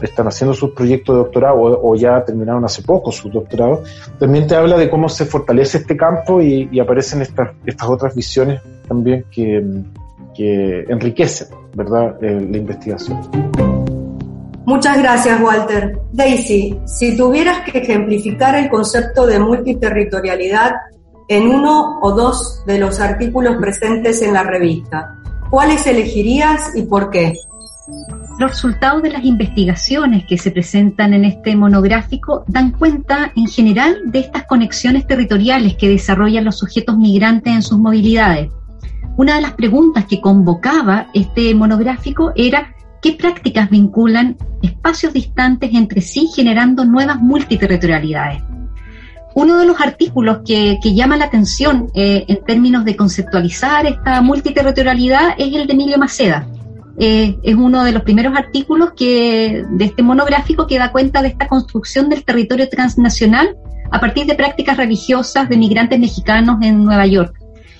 están 0.00 0.26
haciendo 0.28 0.54
sus 0.54 0.70
proyectos 0.70 1.14
de 1.14 1.22
doctorado 1.22 1.56
o, 1.60 1.94
ya 1.96 2.24
terminaron 2.24 2.64
hace 2.64 2.82
poco 2.82 3.12
sus 3.12 3.32
doctorados, 3.32 3.88
también 4.18 4.46
te 4.46 4.54
habla 4.54 4.76
de 4.76 4.88
cómo 4.88 5.08
se 5.08 5.24
fortalece 5.26 5.78
este 5.78 5.96
campo 5.96 6.40
y, 6.40 6.78
aparecen 6.80 7.22
estas, 7.22 7.50
otras 7.88 8.14
visiones 8.14 8.60
también 8.88 9.24
que, 9.30 9.64
que 10.34 10.84
enriquecen 10.88 11.48
¿verdad? 11.76 12.16
Eh, 12.22 12.48
la 12.50 12.56
investigación. 12.56 13.20
Muchas 14.64 14.98
gracias, 14.98 15.40
Walter. 15.40 16.00
Daisy, 16.12 16.80
si 16.86 17.16
tuvieras 17.16 17.70
que 17.70 17.78
ejemplificar 17.78 18.56
el 18.56 18.68
concepto 18.68 19.26
de 19.26 19.38
multiterritorialidad 19.38 20.72
en 21.28 21.46
uno 21.48 22.00
o 22.00 22.12
dos 22.12 22.64
de 22.66 22.78
los 22.78 22.98
artículos 22.98 23.56
presentes 23.58 24.22
en 24.22 24.32
la 24.32 24.42
revista, 24.42 25.14
¿cuáles 25.50 25.86
elegirías 25.86 26.74
y 26.74 26.82
por 26.82 27.10
qué? 27.10 27.34
Los 28.38 28.50
resultados 28.50 29.02
de 29.02 29.10
las 29.10 29.24
investigaciones 29.24 30.26
que 30.26 30.36
se 30.36 30.50
presentan 30.50 31.14
en 31.14 31.24
este 31.24 31.56
monográfico 31.56 32.44
dan 32.48 32.72
cuenta 32.72 33.32
en 33.34 33.46
general 33.46 34.02
de 34.04 34.18
estas 34.18 34.44
conexiones 34.44 35.06
territoriales 35.06 35.76
que 35.76 35.88
desarrollan 35.88 36.44
los 36.44 36.58
sujetos 36.58 36.98
migrantes 36.98 37.54
en 37.54 37.62
sus 37.62 37.78
movilidades. 37.78 38.50
Una 39.16 39.36
de 39.36 39.40
las 39.40 39.52
preguntas 39.54 40.04
que 40.04 40.20
convocaba 40.20 41.06
este 41.14 41.54
monográfico 41.54 42.32
era 42.36 42.74
qué 43.00 43.12
prácticas 43.12 43.70
vinculan 43.70 44.36
espacios 44.60 45.14
distantes 45.14 45.70
entre 45.72 46.02
sí 46.02 46.28
generando 46.34 46.84
nuevas 46.84 47.18
multiterritorialidades. 47.18 48.42
Uno 49.34 49.56
de 49.56 49.66
los 49.66 49.80
artículos 49.80 50.40
que, 50.44 50.78
llama 50.82 51.16
la 51.16 51.26
atención 51.26 51.88
eh, 51.94 52.26
en 52.28 52.44
términos 52.44 52.84
de 52.84 52.96
conceptualizar 52.96 53.86
esta 53.86 54.20
multiterritorialidad 54.20 55.30
es 55.38 55.54
el 55.54 55.66
de 55.66 55.72
Emilio 55.72 55.96
Maceda, 55.96 56.46
eh, 56.98 57.38
es 57.42 57.54
uno 57.54 57.84
de 57.84 57.92
los 57.92 58.02
primeros 58.02 58.36
artículos 58.36 58.92
que, 58.96 59.64
de 59.70 59.84
este 59.84 60.02
monográfico 60.02 60.66
que 60.66 60.78
da 60.78 60.92
cuenta 60.92 61.20
de 61.20 61.28
esta 61.28 61.46
construcción 61.46 62.08
del 62.08 62.24
territorio 62.24 62.68
transnacional 62.68 63.56
a 63.90 64.00
partir 64.00 64.26
de 64.26 64.34
prácticas 64.34 64.76
religiosas 64.76 65.48
de 65.48 65.56
migrantes 65.56 65.98
mexicanos 65.98 66.56
en 66.62 66.84
Nueva 66.84 67.06
York. 67.06 67.34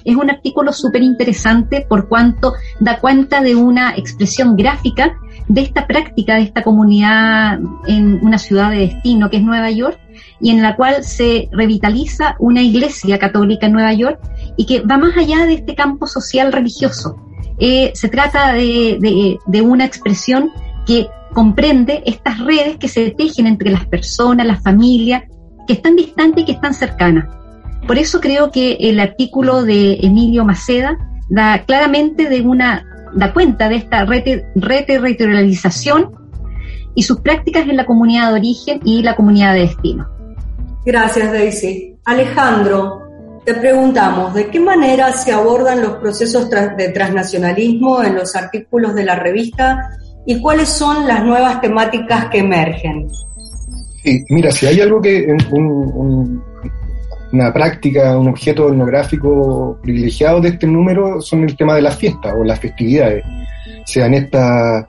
Es 0.04 0.14
un 0.14 0.30
artículo 0.30 0.72
súper 0.72 1.02
interesante 1.02 1.84
por 1.88 2.08
cuanto 2.08 2.52
da 2.78 3.00
cuenta 3.00 3.40
de 3.40 3.56
una 3.56 3.96
expresión 3.96 4.54
gráfica 4.54 5.18
de 5.48 5.62
esta 5.62 5.86
práctica 5.86 6.36
de 6.36 6.42
esta 6.42 6.62
comunidad 6.62 7.58
en 7.86 8.20
una 8.22 8.38
ciudad 8.38 8.70
de 8.70 8.78
destino 8.78 9.30
que 9.30 9.38
es 9.38 9.42
Nueva 9.42 9.70
York 9.70 9.98
y 10.40 10.50
en 10.50 10.62
la 10.62 10.76
cual 10.76 11.02
se 11.02 11.48
revitaliza 11.50 12.36
una 12.38 12.62
iglesia 12.62 13.18
católica 13.18 13.66
en 13.66 13.72
Nueva 13.72 13.94
York 13.94 14.20
y 14.56 14.66
que 14.66 14.80
va 14.80 14.98
más 14.98 15.16
allá 15.16 15.44
de 15.46 15.54
este 15.54 15.74
campo 15.74 16.06
social 16.06 16.52
religioso 16.52 17.25
eh, 17.58 17.92
se 17.94 18.08
trata 18.08 18.52
de, 18.52 19.38
una 19.62 19.84
expresión 19.84 20.50
que 20.86 21.08
comprende 21.32 22.02
estas 22.06 22.38
redes 22.40 22.76
que 22.76 22.88
se 22.88 23.10
tejen 23.10 23.46
entre 23.46 23.70
las 23.70 23.86
personas, 23.86 24.46
las 24.46 24.62
familias, 24.62 25.24
que 25.66 25.74
están 25.74 25.96
distantes 25.96 26.42
y 26.42 26.46
que 26.46 26.52
están 26.52 26.72
cercanas. 26.74 27.26
Por 27.86 27.98
eso 27.98 28.20
creo 28.20 28.50
que 28.50 28.76
el 28.80 29.00
artículo 29.00 29.62
de 29.62 29.98
Emilio 30.02 30.44
Maceda 30.44 30.96
da 31.28 31.64
claramente 31.64 32.28
de 32.28 32.42
una, 32.42 32.84
da 33.14 33.32
cuenta 33.32 33.68
de 33.68 33.76
esta 33.76 34.04
reterritorialización 34.04 36.10
y 36.94 37.02
sus 37.02 37.20
prácticas 37.20 37.68
en 37.68 37.76
la 37.76 37.86
comunidad 37.86 38.28
de 38.28 38.34
origen 38.38 38.80
y 38.84 39.02
la 39.02 39.16
comunidad 39.16 39.54
de 39.54 39.60
destino. 39.60 40.08
Gracias, 40.84 41.32
Daisy. 41.32 41.96
Alejandro, 42.04 43.05
te 43.46 43.54
preguntamos, 43.54 44.34
¿de 44.34 44.48
qué 44.48 44.58
manera 44.58 45.12
se 45.12 45.30
abordan 45.30 45.80
los 45.80 45.98
procesos 45.98 46.50
de 46.50 46.88
transnacionalismo 46.88 48.02
en 48.02 48.16
los 48.16 48.34
artículos 48.34 48.92
de 48.96 49.04
la 49.04 49.14
revista 49.14 49.88
y 50.26 50.40
cuáles 50.40 50.68
son 50.68 51.06
las 51.06 51.24
nuevas 51.24 51.60
temáticas 51.60 52.26
que 52.26 52.38
emergen? 52.38 53.08
Sí, 54.02 54.24
mira, 54.30 54.50
si 54.50 54.66
hay 54.66 54.80
algo 54.80 55.00
que 55.00 55.24
una 57.32 57.52
práctica, 57.52 58.18
un 58.18 58.30
objeto 58.30 58.68
etnográfico 58.68 59.78
privilegiado 59.80 60.40
de 60.40 60.48
este 60.48 60.66
número 60.66 61.20
son 61.20 61.44
el 61.44 61.56
tema 61.56 61.76
de 61.76 61.82
las 61.82 61.96
fiestas 61.96 62.34
o 62.36 62.42
las 62.42 62.58
festividades, 62.58 63.24
sean 63.84 64.12
estas 64.14 64.84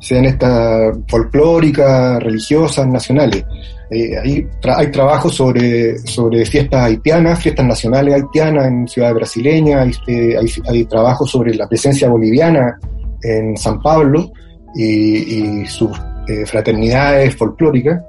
sean 0.00 0.24
estas 0.24 0.96
folclóricas, 1.06 2.22
religiosas, 2.22 2.86
nacionales. 2.86 3.44
Eh, 3.90 4.46
hay, 4.64 4.90
trabajos 4.90 5.34
sobre, 5.34 5.98
sobre 5.98 6.44
fiestas 6.46 6.84
haitianas, 6.84 7.40
fiestas 7.40 7.66
nacionales 7.66 8.14
haitianas 8.14 8.66
en 8.68 8.88
ciudades 8.88 9.16
brasileñas, 9.16 10.00
hay, 10.08 10.48
hay 10.68 10.84
trabajos 10.84 11.30
sobre 11.30 11.54
la 11.54 11.68
presencia 11.68 12.08
boliviana 12.08 12.78
en 13.22 13.56
San 13.56 13.82
Pablo 13.82 14.30
y, 14.76 15.66
sus 15.66 15.90
eh, 16.28 16.46
fraternidades 16.46 17.34
folclóricas, 17.34 18.00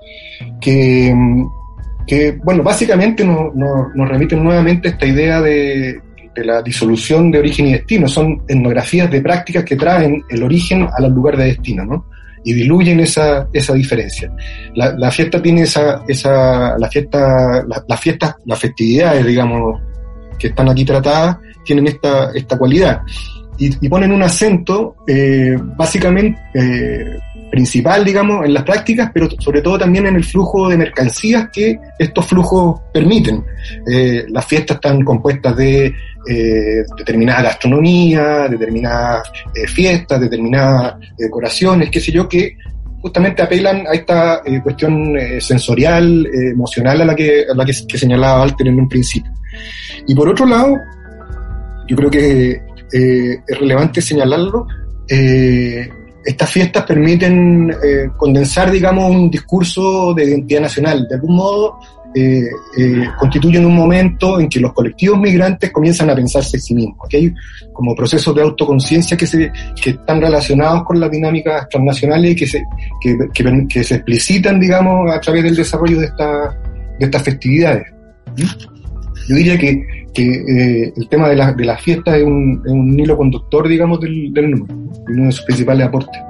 que, 0.59 1.13
bueno, 2.43 2.61
básicamente 2.63 3.25
nos, 3.25 3.53
nos 3.55 4.09
remiten 4.09 4.43
nuevamente 4.43 4.87
a 4.87 4.91
esta 4.91 5.05
idea 5.05 5.41
de, 5.41 5.99
de 6.35 6.45
la 6.45 6.61
disolución 6.61 7.31
de 7.31 7.39
origen 7.39 7.67
y 7.67 7.73
destino. 7.73 8.07
Son 8.07 8.43
etnografías 8.47 9.09
de 9.11 9.21
prácticas 9.21 9.63
que 9.63 9.75
traen 9.75 10.23
el 10.29 10.43
origen 10.43 10.87
al 10.97 11.11
lugar 11.11 11.37
de 11.37 11.45
destino, 11.45 11.85
¿no? 11.85 12.05
y 12.43 12.53
diluyen 12.53 12.99
esa, 12.99 13.47
esa 13.53 13.73
diferencia. 13.73 14.31
La, 14.75 14.93
la 14.97 15.11
fiesta 15.11 15.41
tiene 15.41 15.61
esa, 15.61 16.03
esa 16.07 16.77
la 16.77 16.89
fiesta, 16.89 17.63
la, 17.67 17.83
las 17.87 17.99
fiestas, 17.99 18.35
las 18.45 18.59
festividades, 18.59 19.25
digamos, 19.25 19.79
que 20.39 20.47
están 20.47 20.69
aquí 20.69 20.83
tratadas, 20.83 21.37
tienen 21.63 21.87
esta, 21.87 22.31
esta 22.33 22.57
cualidad. 22.57 23.01
Y, 23.57 23.85
y 23.85 23.89
ponen 23.89 24.11
un 24.11 24.23
acento, 24.23 24.95
eh, 25.07 25.55
básicamente, 25.77 26.41
eh, 26.55 27.19
principal, 27.51 28.03
digamos, 28.05 28.45
en 28.45 28.53
las 28.53 28.63
prácticas, 28.63 29.11
pero 29.13 29.29
sobre 29.39 29.61
todo 29.61 29.77
también 29.77 30.07
en 30.07 30.15
el 30.15 30.23
flujo 30.23 30.69
de 30.69 30.77
mercancías 30.77 31.49
que 31.51 31.77
estos 31.99 32.25
flujos 32.25 32.79
permiten. 32.93 33.43
Eh, 33.91 34.25
las 34.29 34.45
fiestas 34.45 34.75
están 34.75 35.03
compuestas 35.03 35.55
de 35.55 35.93
eh, 36.27 36.83
determinada 36.97 37.43
gastronomía, 37.43 38.47
determinadas 38.47 39.29
eh, 39.53 39.67
fiestas, 39.67 40.21
determinadas 40.21 40.95
decoraciones, 41.17 41.89
qué 41.91 41.99
sé 41.99 42.11
yo, 42.11 42.27
que 42.27 42.55
justamente 43.01 43.41
apelan 43.41 43.85
a 43.87 43.93
esta 43.93 44.41
eh, 44.45 44.61
cuestión 44.61 45.17
eh, 45.17 45.41
sensorial, 45.41 46.25
eh, 46.27 46.51
emocional 46.51 47.01
a 47.01 47.05
la, 47.05 47.15
que, 47.15 47.45
a 47.51 47.55
la 47.55 47.65
que, 47.65 47.73
señalaba 47.73 48.41
Walter 48.41 48.67
en 48.67 48.79
un 48.79 48.87
principio. 48.87 49.31
Y 50.07 50.15
por 50.15 50.29
otro 50.29 50.45
lado, 50.45 50.77
yo 51.87 51.95
creo 51.95 52.09
que 52.09 52.51
eh, 52.93 53.39
es 53.47 53.59
relevante 53.59 54.01
señalarlo, 54.01 54.67
eh, 55.09 55.89
estas 56.25 56.49
fiestas 56.49 56.85
permiten 56.85 57.71
eh, 57.71 58.09
condensar, 58.17 58.71
digamos, 58.71 59.09
un 59.09 59.29
discurso 59.29 60.13
de 60.13 60.25
identidad 60.25 60.61
nacional. 60.61 61.07
De 61.07 61.15
algún 61.15 61.35
modo, 61.35 61.79
eh, 62.13 62.49
eh, 62.77 63.07
constituyen 63.17 63.65
un 63.65 63.75
momento 63.75 64.39
en 64.39 64.49
que 64.49 64.59
los 64.59 64.73
colectivos 64.73 65.17
migrantes 65.17 65.71
comienzan 65.71 66.09
a 66.09 66.15
pensarse 66.15 66.57
en 66.57 66.61
sí 66.61 66.75
mismos. 66.75 67.07
que 67.09 67.17
hay 67.17 67.33
como 67.71 67.95
procesos 67.95 68.35
de 68.35 68.41
autoconciencia 68.41 69.15
que, 69.15 69.25
se, 69.25 69.51
que 69.81 69.91
están 69.91 70.19
relacionados 70.19 70.83
con 70.83 70.99
las 70.99 71.09
dinámicas 71.09 71.69
transnacionales 71.69 72.31
y 72.31 72.35
que 72.35 72.47
se, 72.47 72.63
que, 73.01 73.17
que, 73.33 73.67
que 73.67 73.83
se 73.83 73.95
explicitan, 73.95 74.59
digamos, 74.59 75.09
a 75.09 75.19
través 75.21 75.43
del 75.43 75.55
desarrollo 75.55 75.99
de, 75.99 76.05
esta, 76.07 76.57
de 76.99 77.05
estas 77.05 77.23
festividades. 77.23 77.87
¿Mm? 78.37 78.71
Yo 79.29 79.35
diría 79.35 79.57
que, 79.57 80.00
que 80.13 80.23
eh, 80.23 80.93
el 80.95 81.09
tema 81.09 81.29
de, 81.29 81.35
la, 81.35 81.53
de 81.53 81.65
las 81.65 81.81
fiestas 81.81 82.15
es 82.15 82.23
un, 82.23 82.61
un 82.65 82.99
hilo 82.99 83.15
conductor, 83.17 83.67
digamos, 83.67 83.99
del, 83.99 84.33
del 84.33 84.51
número, 84.51 84.75
uno 85.07 85.25
de 85.25 85.31
sus 85.31 85.45
principales 85.45 85.87
aportes. 85.87 86.21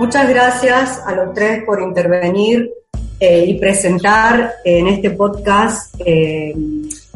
Muchas 0.00 0.28
gracias 0.28 1.02
a 1.06 1.14
los 1.14 1.34
tres 1.34 1.64
por 1.64 1.82
intervenir 1.82 2.70
eh, 3.18 3.44
y 3.46 3.58
presentar 3.58 4.52
en 4.64 4.86
este 4.86 5.10
podcast 5.10 5.94
eh, 6.04 6.54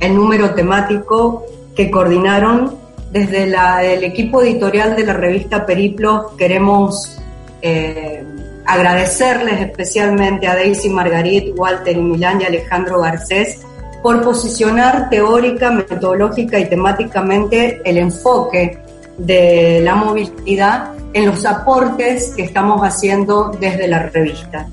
el 0.00 0.14
número 0.14 0.52
temático 0.52 1.46
que 1.76 1.90
coordinaron 1.90 2.74
desde 3.12 3.46
la, 3.46 3.84
el 3.84 4.02
equipo 4.02 4.42
editorial 4.42 4.96
de 4.96 5.04
la 5.04 5.12
revista 5.12 5.64
Periplos. 5.64 6.32
Queremos 6.36 7.20
eh, 7.62 8.24
agradecerles 8.66 9.60
especialmente 9.60 10.48
a 10.48 10.56
Daisy 10.56 10.88
Margarit, 10.88 11.56
Walter 11.56 11.96
y 11.96 12.00
Milán 12.00 12.40
y 12.40 12.44
Alejandro 12.44 13.00
Garcés 13.00 13.60
por 14.02 14.22
posicionar 14.22 15.08
teórica, 15.08 15.70
metodológica 15.70 16.58
y 16.58 16.68
temáticamente 16.68 17.80
el 17.84 17.98
enfoque 17.98 18.78
de 19.16 19.80
la 19.82 19.94
movilidad 19.94 20.92
en 21.12 21.26
los 21.26 21.44
aportes 21.46 22.34
que 22.34 22.42
estamos 22.42 22.80
haciendo 22.82 23.56
desde 23.60 23.86
la 23.86 24.00
revista. 24.04 24.66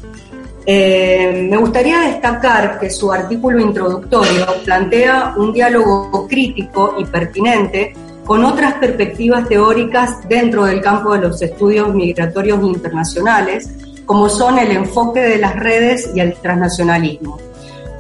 Eh, 0.65 1.47
me 1.49 1.57
gustaría 1.57 2.01
destacar 2.01 2.79
que 2.79 2.89
su 2.89 3.11
artículo 3.11 3.59
introductorio 3.59 4.45
plantea 4.63 5.33
un 5.37 5.53
diálogo 5.53 6.27
crítico 6.27 6.95
y 6.97 7.05
pertinente 7.05 7.93
con 8.25 8.45
otras 8.45 8.75
perspectivas 8.75 9.47
teóricas 9.47 10.27
dentro 10.27 10.65
del 10.65 10.81
campo 10.81 11.13
de 11.13 11.21
los 11.21 11.41
estudios 11.41 11.93
migratorios 11.95 12.63
internacionales, 12.63 13.71
como 14.05 14.29
son 14.29 14.59
el 14.59 14.71
enfoque 14.71 15.21
de 15.21 15.37
las 15.39 15.55
redes 15.55 16.11
y 16.13 16.19
el 16.19 16.35
transnacionalismo. 16.35 17.48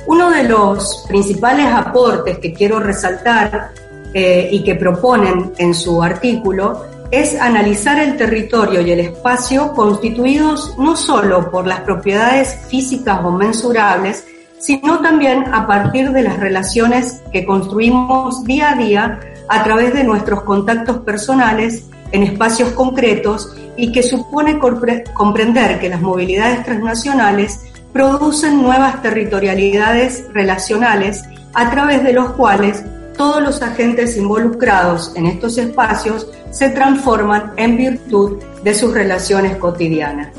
Uno 0.09 0.31
de 0.31 0.43
los 0.45 1.05
principales 1.07 1.67
aportes 1.67 2.39
que 2.39 2.51
quiero 2.51 2.79
resaltar 2.79 3.69
eh, 4.11 4.49
y 4.51 4.63
que 4.63 4.73
proponen 4.73 5.53
en 5.59 5.75
su 5.75 6.01
artículo 6.01 6.83
es 7.11 7.39
analizar 7.39 7.99
el 7.99 8.17
territorio 8.17 8.81
y 8.81 8.89
el 8.89 9.01
espacio 9.01 9.71
constituidos 9.73 10.75
no 10.79 10.95
solo 10.95 11.51
por 11.51 11.67
las 11.67 11.81
propiedades 11.81 12.57
físicas 12.69 13.19
o 13.23 13.29
mensurables, 13.29 14.25
sino 14.57 14.99
también 14.99 15.43
a 15.53 15.67
partir 15.67 16.09
de 16.11 16.23
las 16.23 16.39
relaciones 16.39 17.21
que 17.31 17.45
construimos 17.45 18.43
día 18.45 18.71
a 18.71 18.75
día 18.77 19.19
a 19.47 19.63
través 19.63 19.93
de 19.93 20.03
nuestros 20.05 20.41
contactos 20.41 21.01
personales 21.01 21.85
en 22.11 22.23
espacios 22.23 22.69
concretos 22.71 23.55
y 23.77 23.91
que 23.91 24.01
supone 24.01 24.57
comprender 24.57 25.79
que 25.79 25.89
las 25.89 26.01
movilidades 26.01 26.65
transnacionales 26.65 27.59
producen 27.93 28.61
nuevas 28.61 29.01
territorialidades 29.01 30.25
relacionales 30.33 31.23
a 31.53 31.69
través 31.71 32.03
de 32.03 32.13
los 32.13 32.31
cuales 32.31 32.83
todos 33.17 33.41
los 33.41 33.61
agentes 33.61 34.15
involucrados 34.15 35.11
en 35.15 35.25
estos 35.25 35.57
espacios 35.57 36.27
se 36.51 36.69
transforman 36.69 37.51
en 37.57 37.75
virtud 37.75 38.41
de 38.63 38.73
sus 38.73 38.93
relaciones 38.93 39.57
cotidianas. 39.57 40.29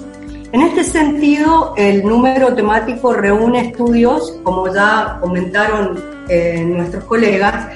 En 0.52 0.62
este 0.62 0.82
sentido, 0.82 1.74
el 1.76 2.04
número 2.04 2.54
temático 2.54 3.12
reúne 3.12 3.68
estudios, 3.68 4.34
como 4.42 4.72
ya 4.72 5.18
comentaron 5.20 6.02
eh, 6.28 6.64
nuestros 6.64 7.04
colegas, 7.04 7.68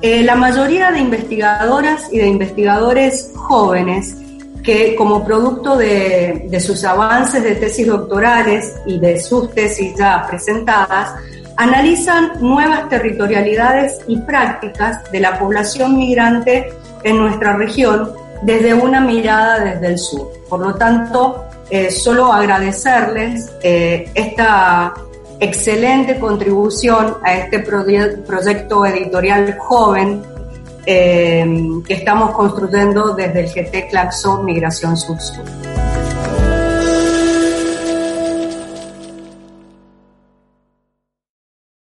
eh, 0.00 0.22
la 0.22 0.34
mayoría 0.34 0.90
de 0.90 1.00
investigadoras 1.00 2.12
y 2.12 2.18
de 2.18 2.26
investigadores 2.26 3.30
jóvenes 3.34 4.16
que 4.62 4.94
como 4.96 5.24
producto 5.24 5.76
de, 5.76 6.46
de 6.48 6.60
sus 6.60 6.84
avances 6.84 7.42
de 7.42 7.54
tesis 7.54 7.86
doctorales 7.86 8.76
y 8.86 8.98
de 8.98 9.18
sus 9.20 9.50
tesis 9.52 9.94
ya 9.96 10.26
presentadas, 10.28 11.12
analizan 11.56 12.32
nuevas 12.40 12.88
territorialidades 12.88 14.00
y 14.06 14.18
prácticas 14.20 15.10
de 15.10 15.20
la 15.20 15.38
población 15.38 15.96
migrante 15.96 16.68
en 17.02 17.18
nuestra 17.18 17.56
región 17.56 18.12
desde 18.42 18.74
una 18.74 19.00
mirada 19.00 19.58
desde 19.60 19.86
el 19.88 19.98
sur. 19.98 20.30
Por 20.48 20.60
lo 20.60 20.74
tanto, 20.74 21.44
eh, 21.70 21.90
solo 21.90 22.32
agradecerles 22.32 23.52
eh, 23.62 24.10
esta 24.14 24.94
excelente 25.40 26.18
contribución 26.18 27.16
a 27.22 27.34
este 27.36 27.60
proyecto 27.60 28.86
editorial 28.86 29.56
joven 29.58 30.22
eh, 30.90 31.46
que 31.86 31.94
estamos 31.94 32.30
construyendo 32.30 33.14
desde 33.14 33.40
el 33.40 33.48
GT 33.50 33.90
Claxo 33.90 34.42
Migración 34.42 34.96
Sur-Sur. 34.96 35.44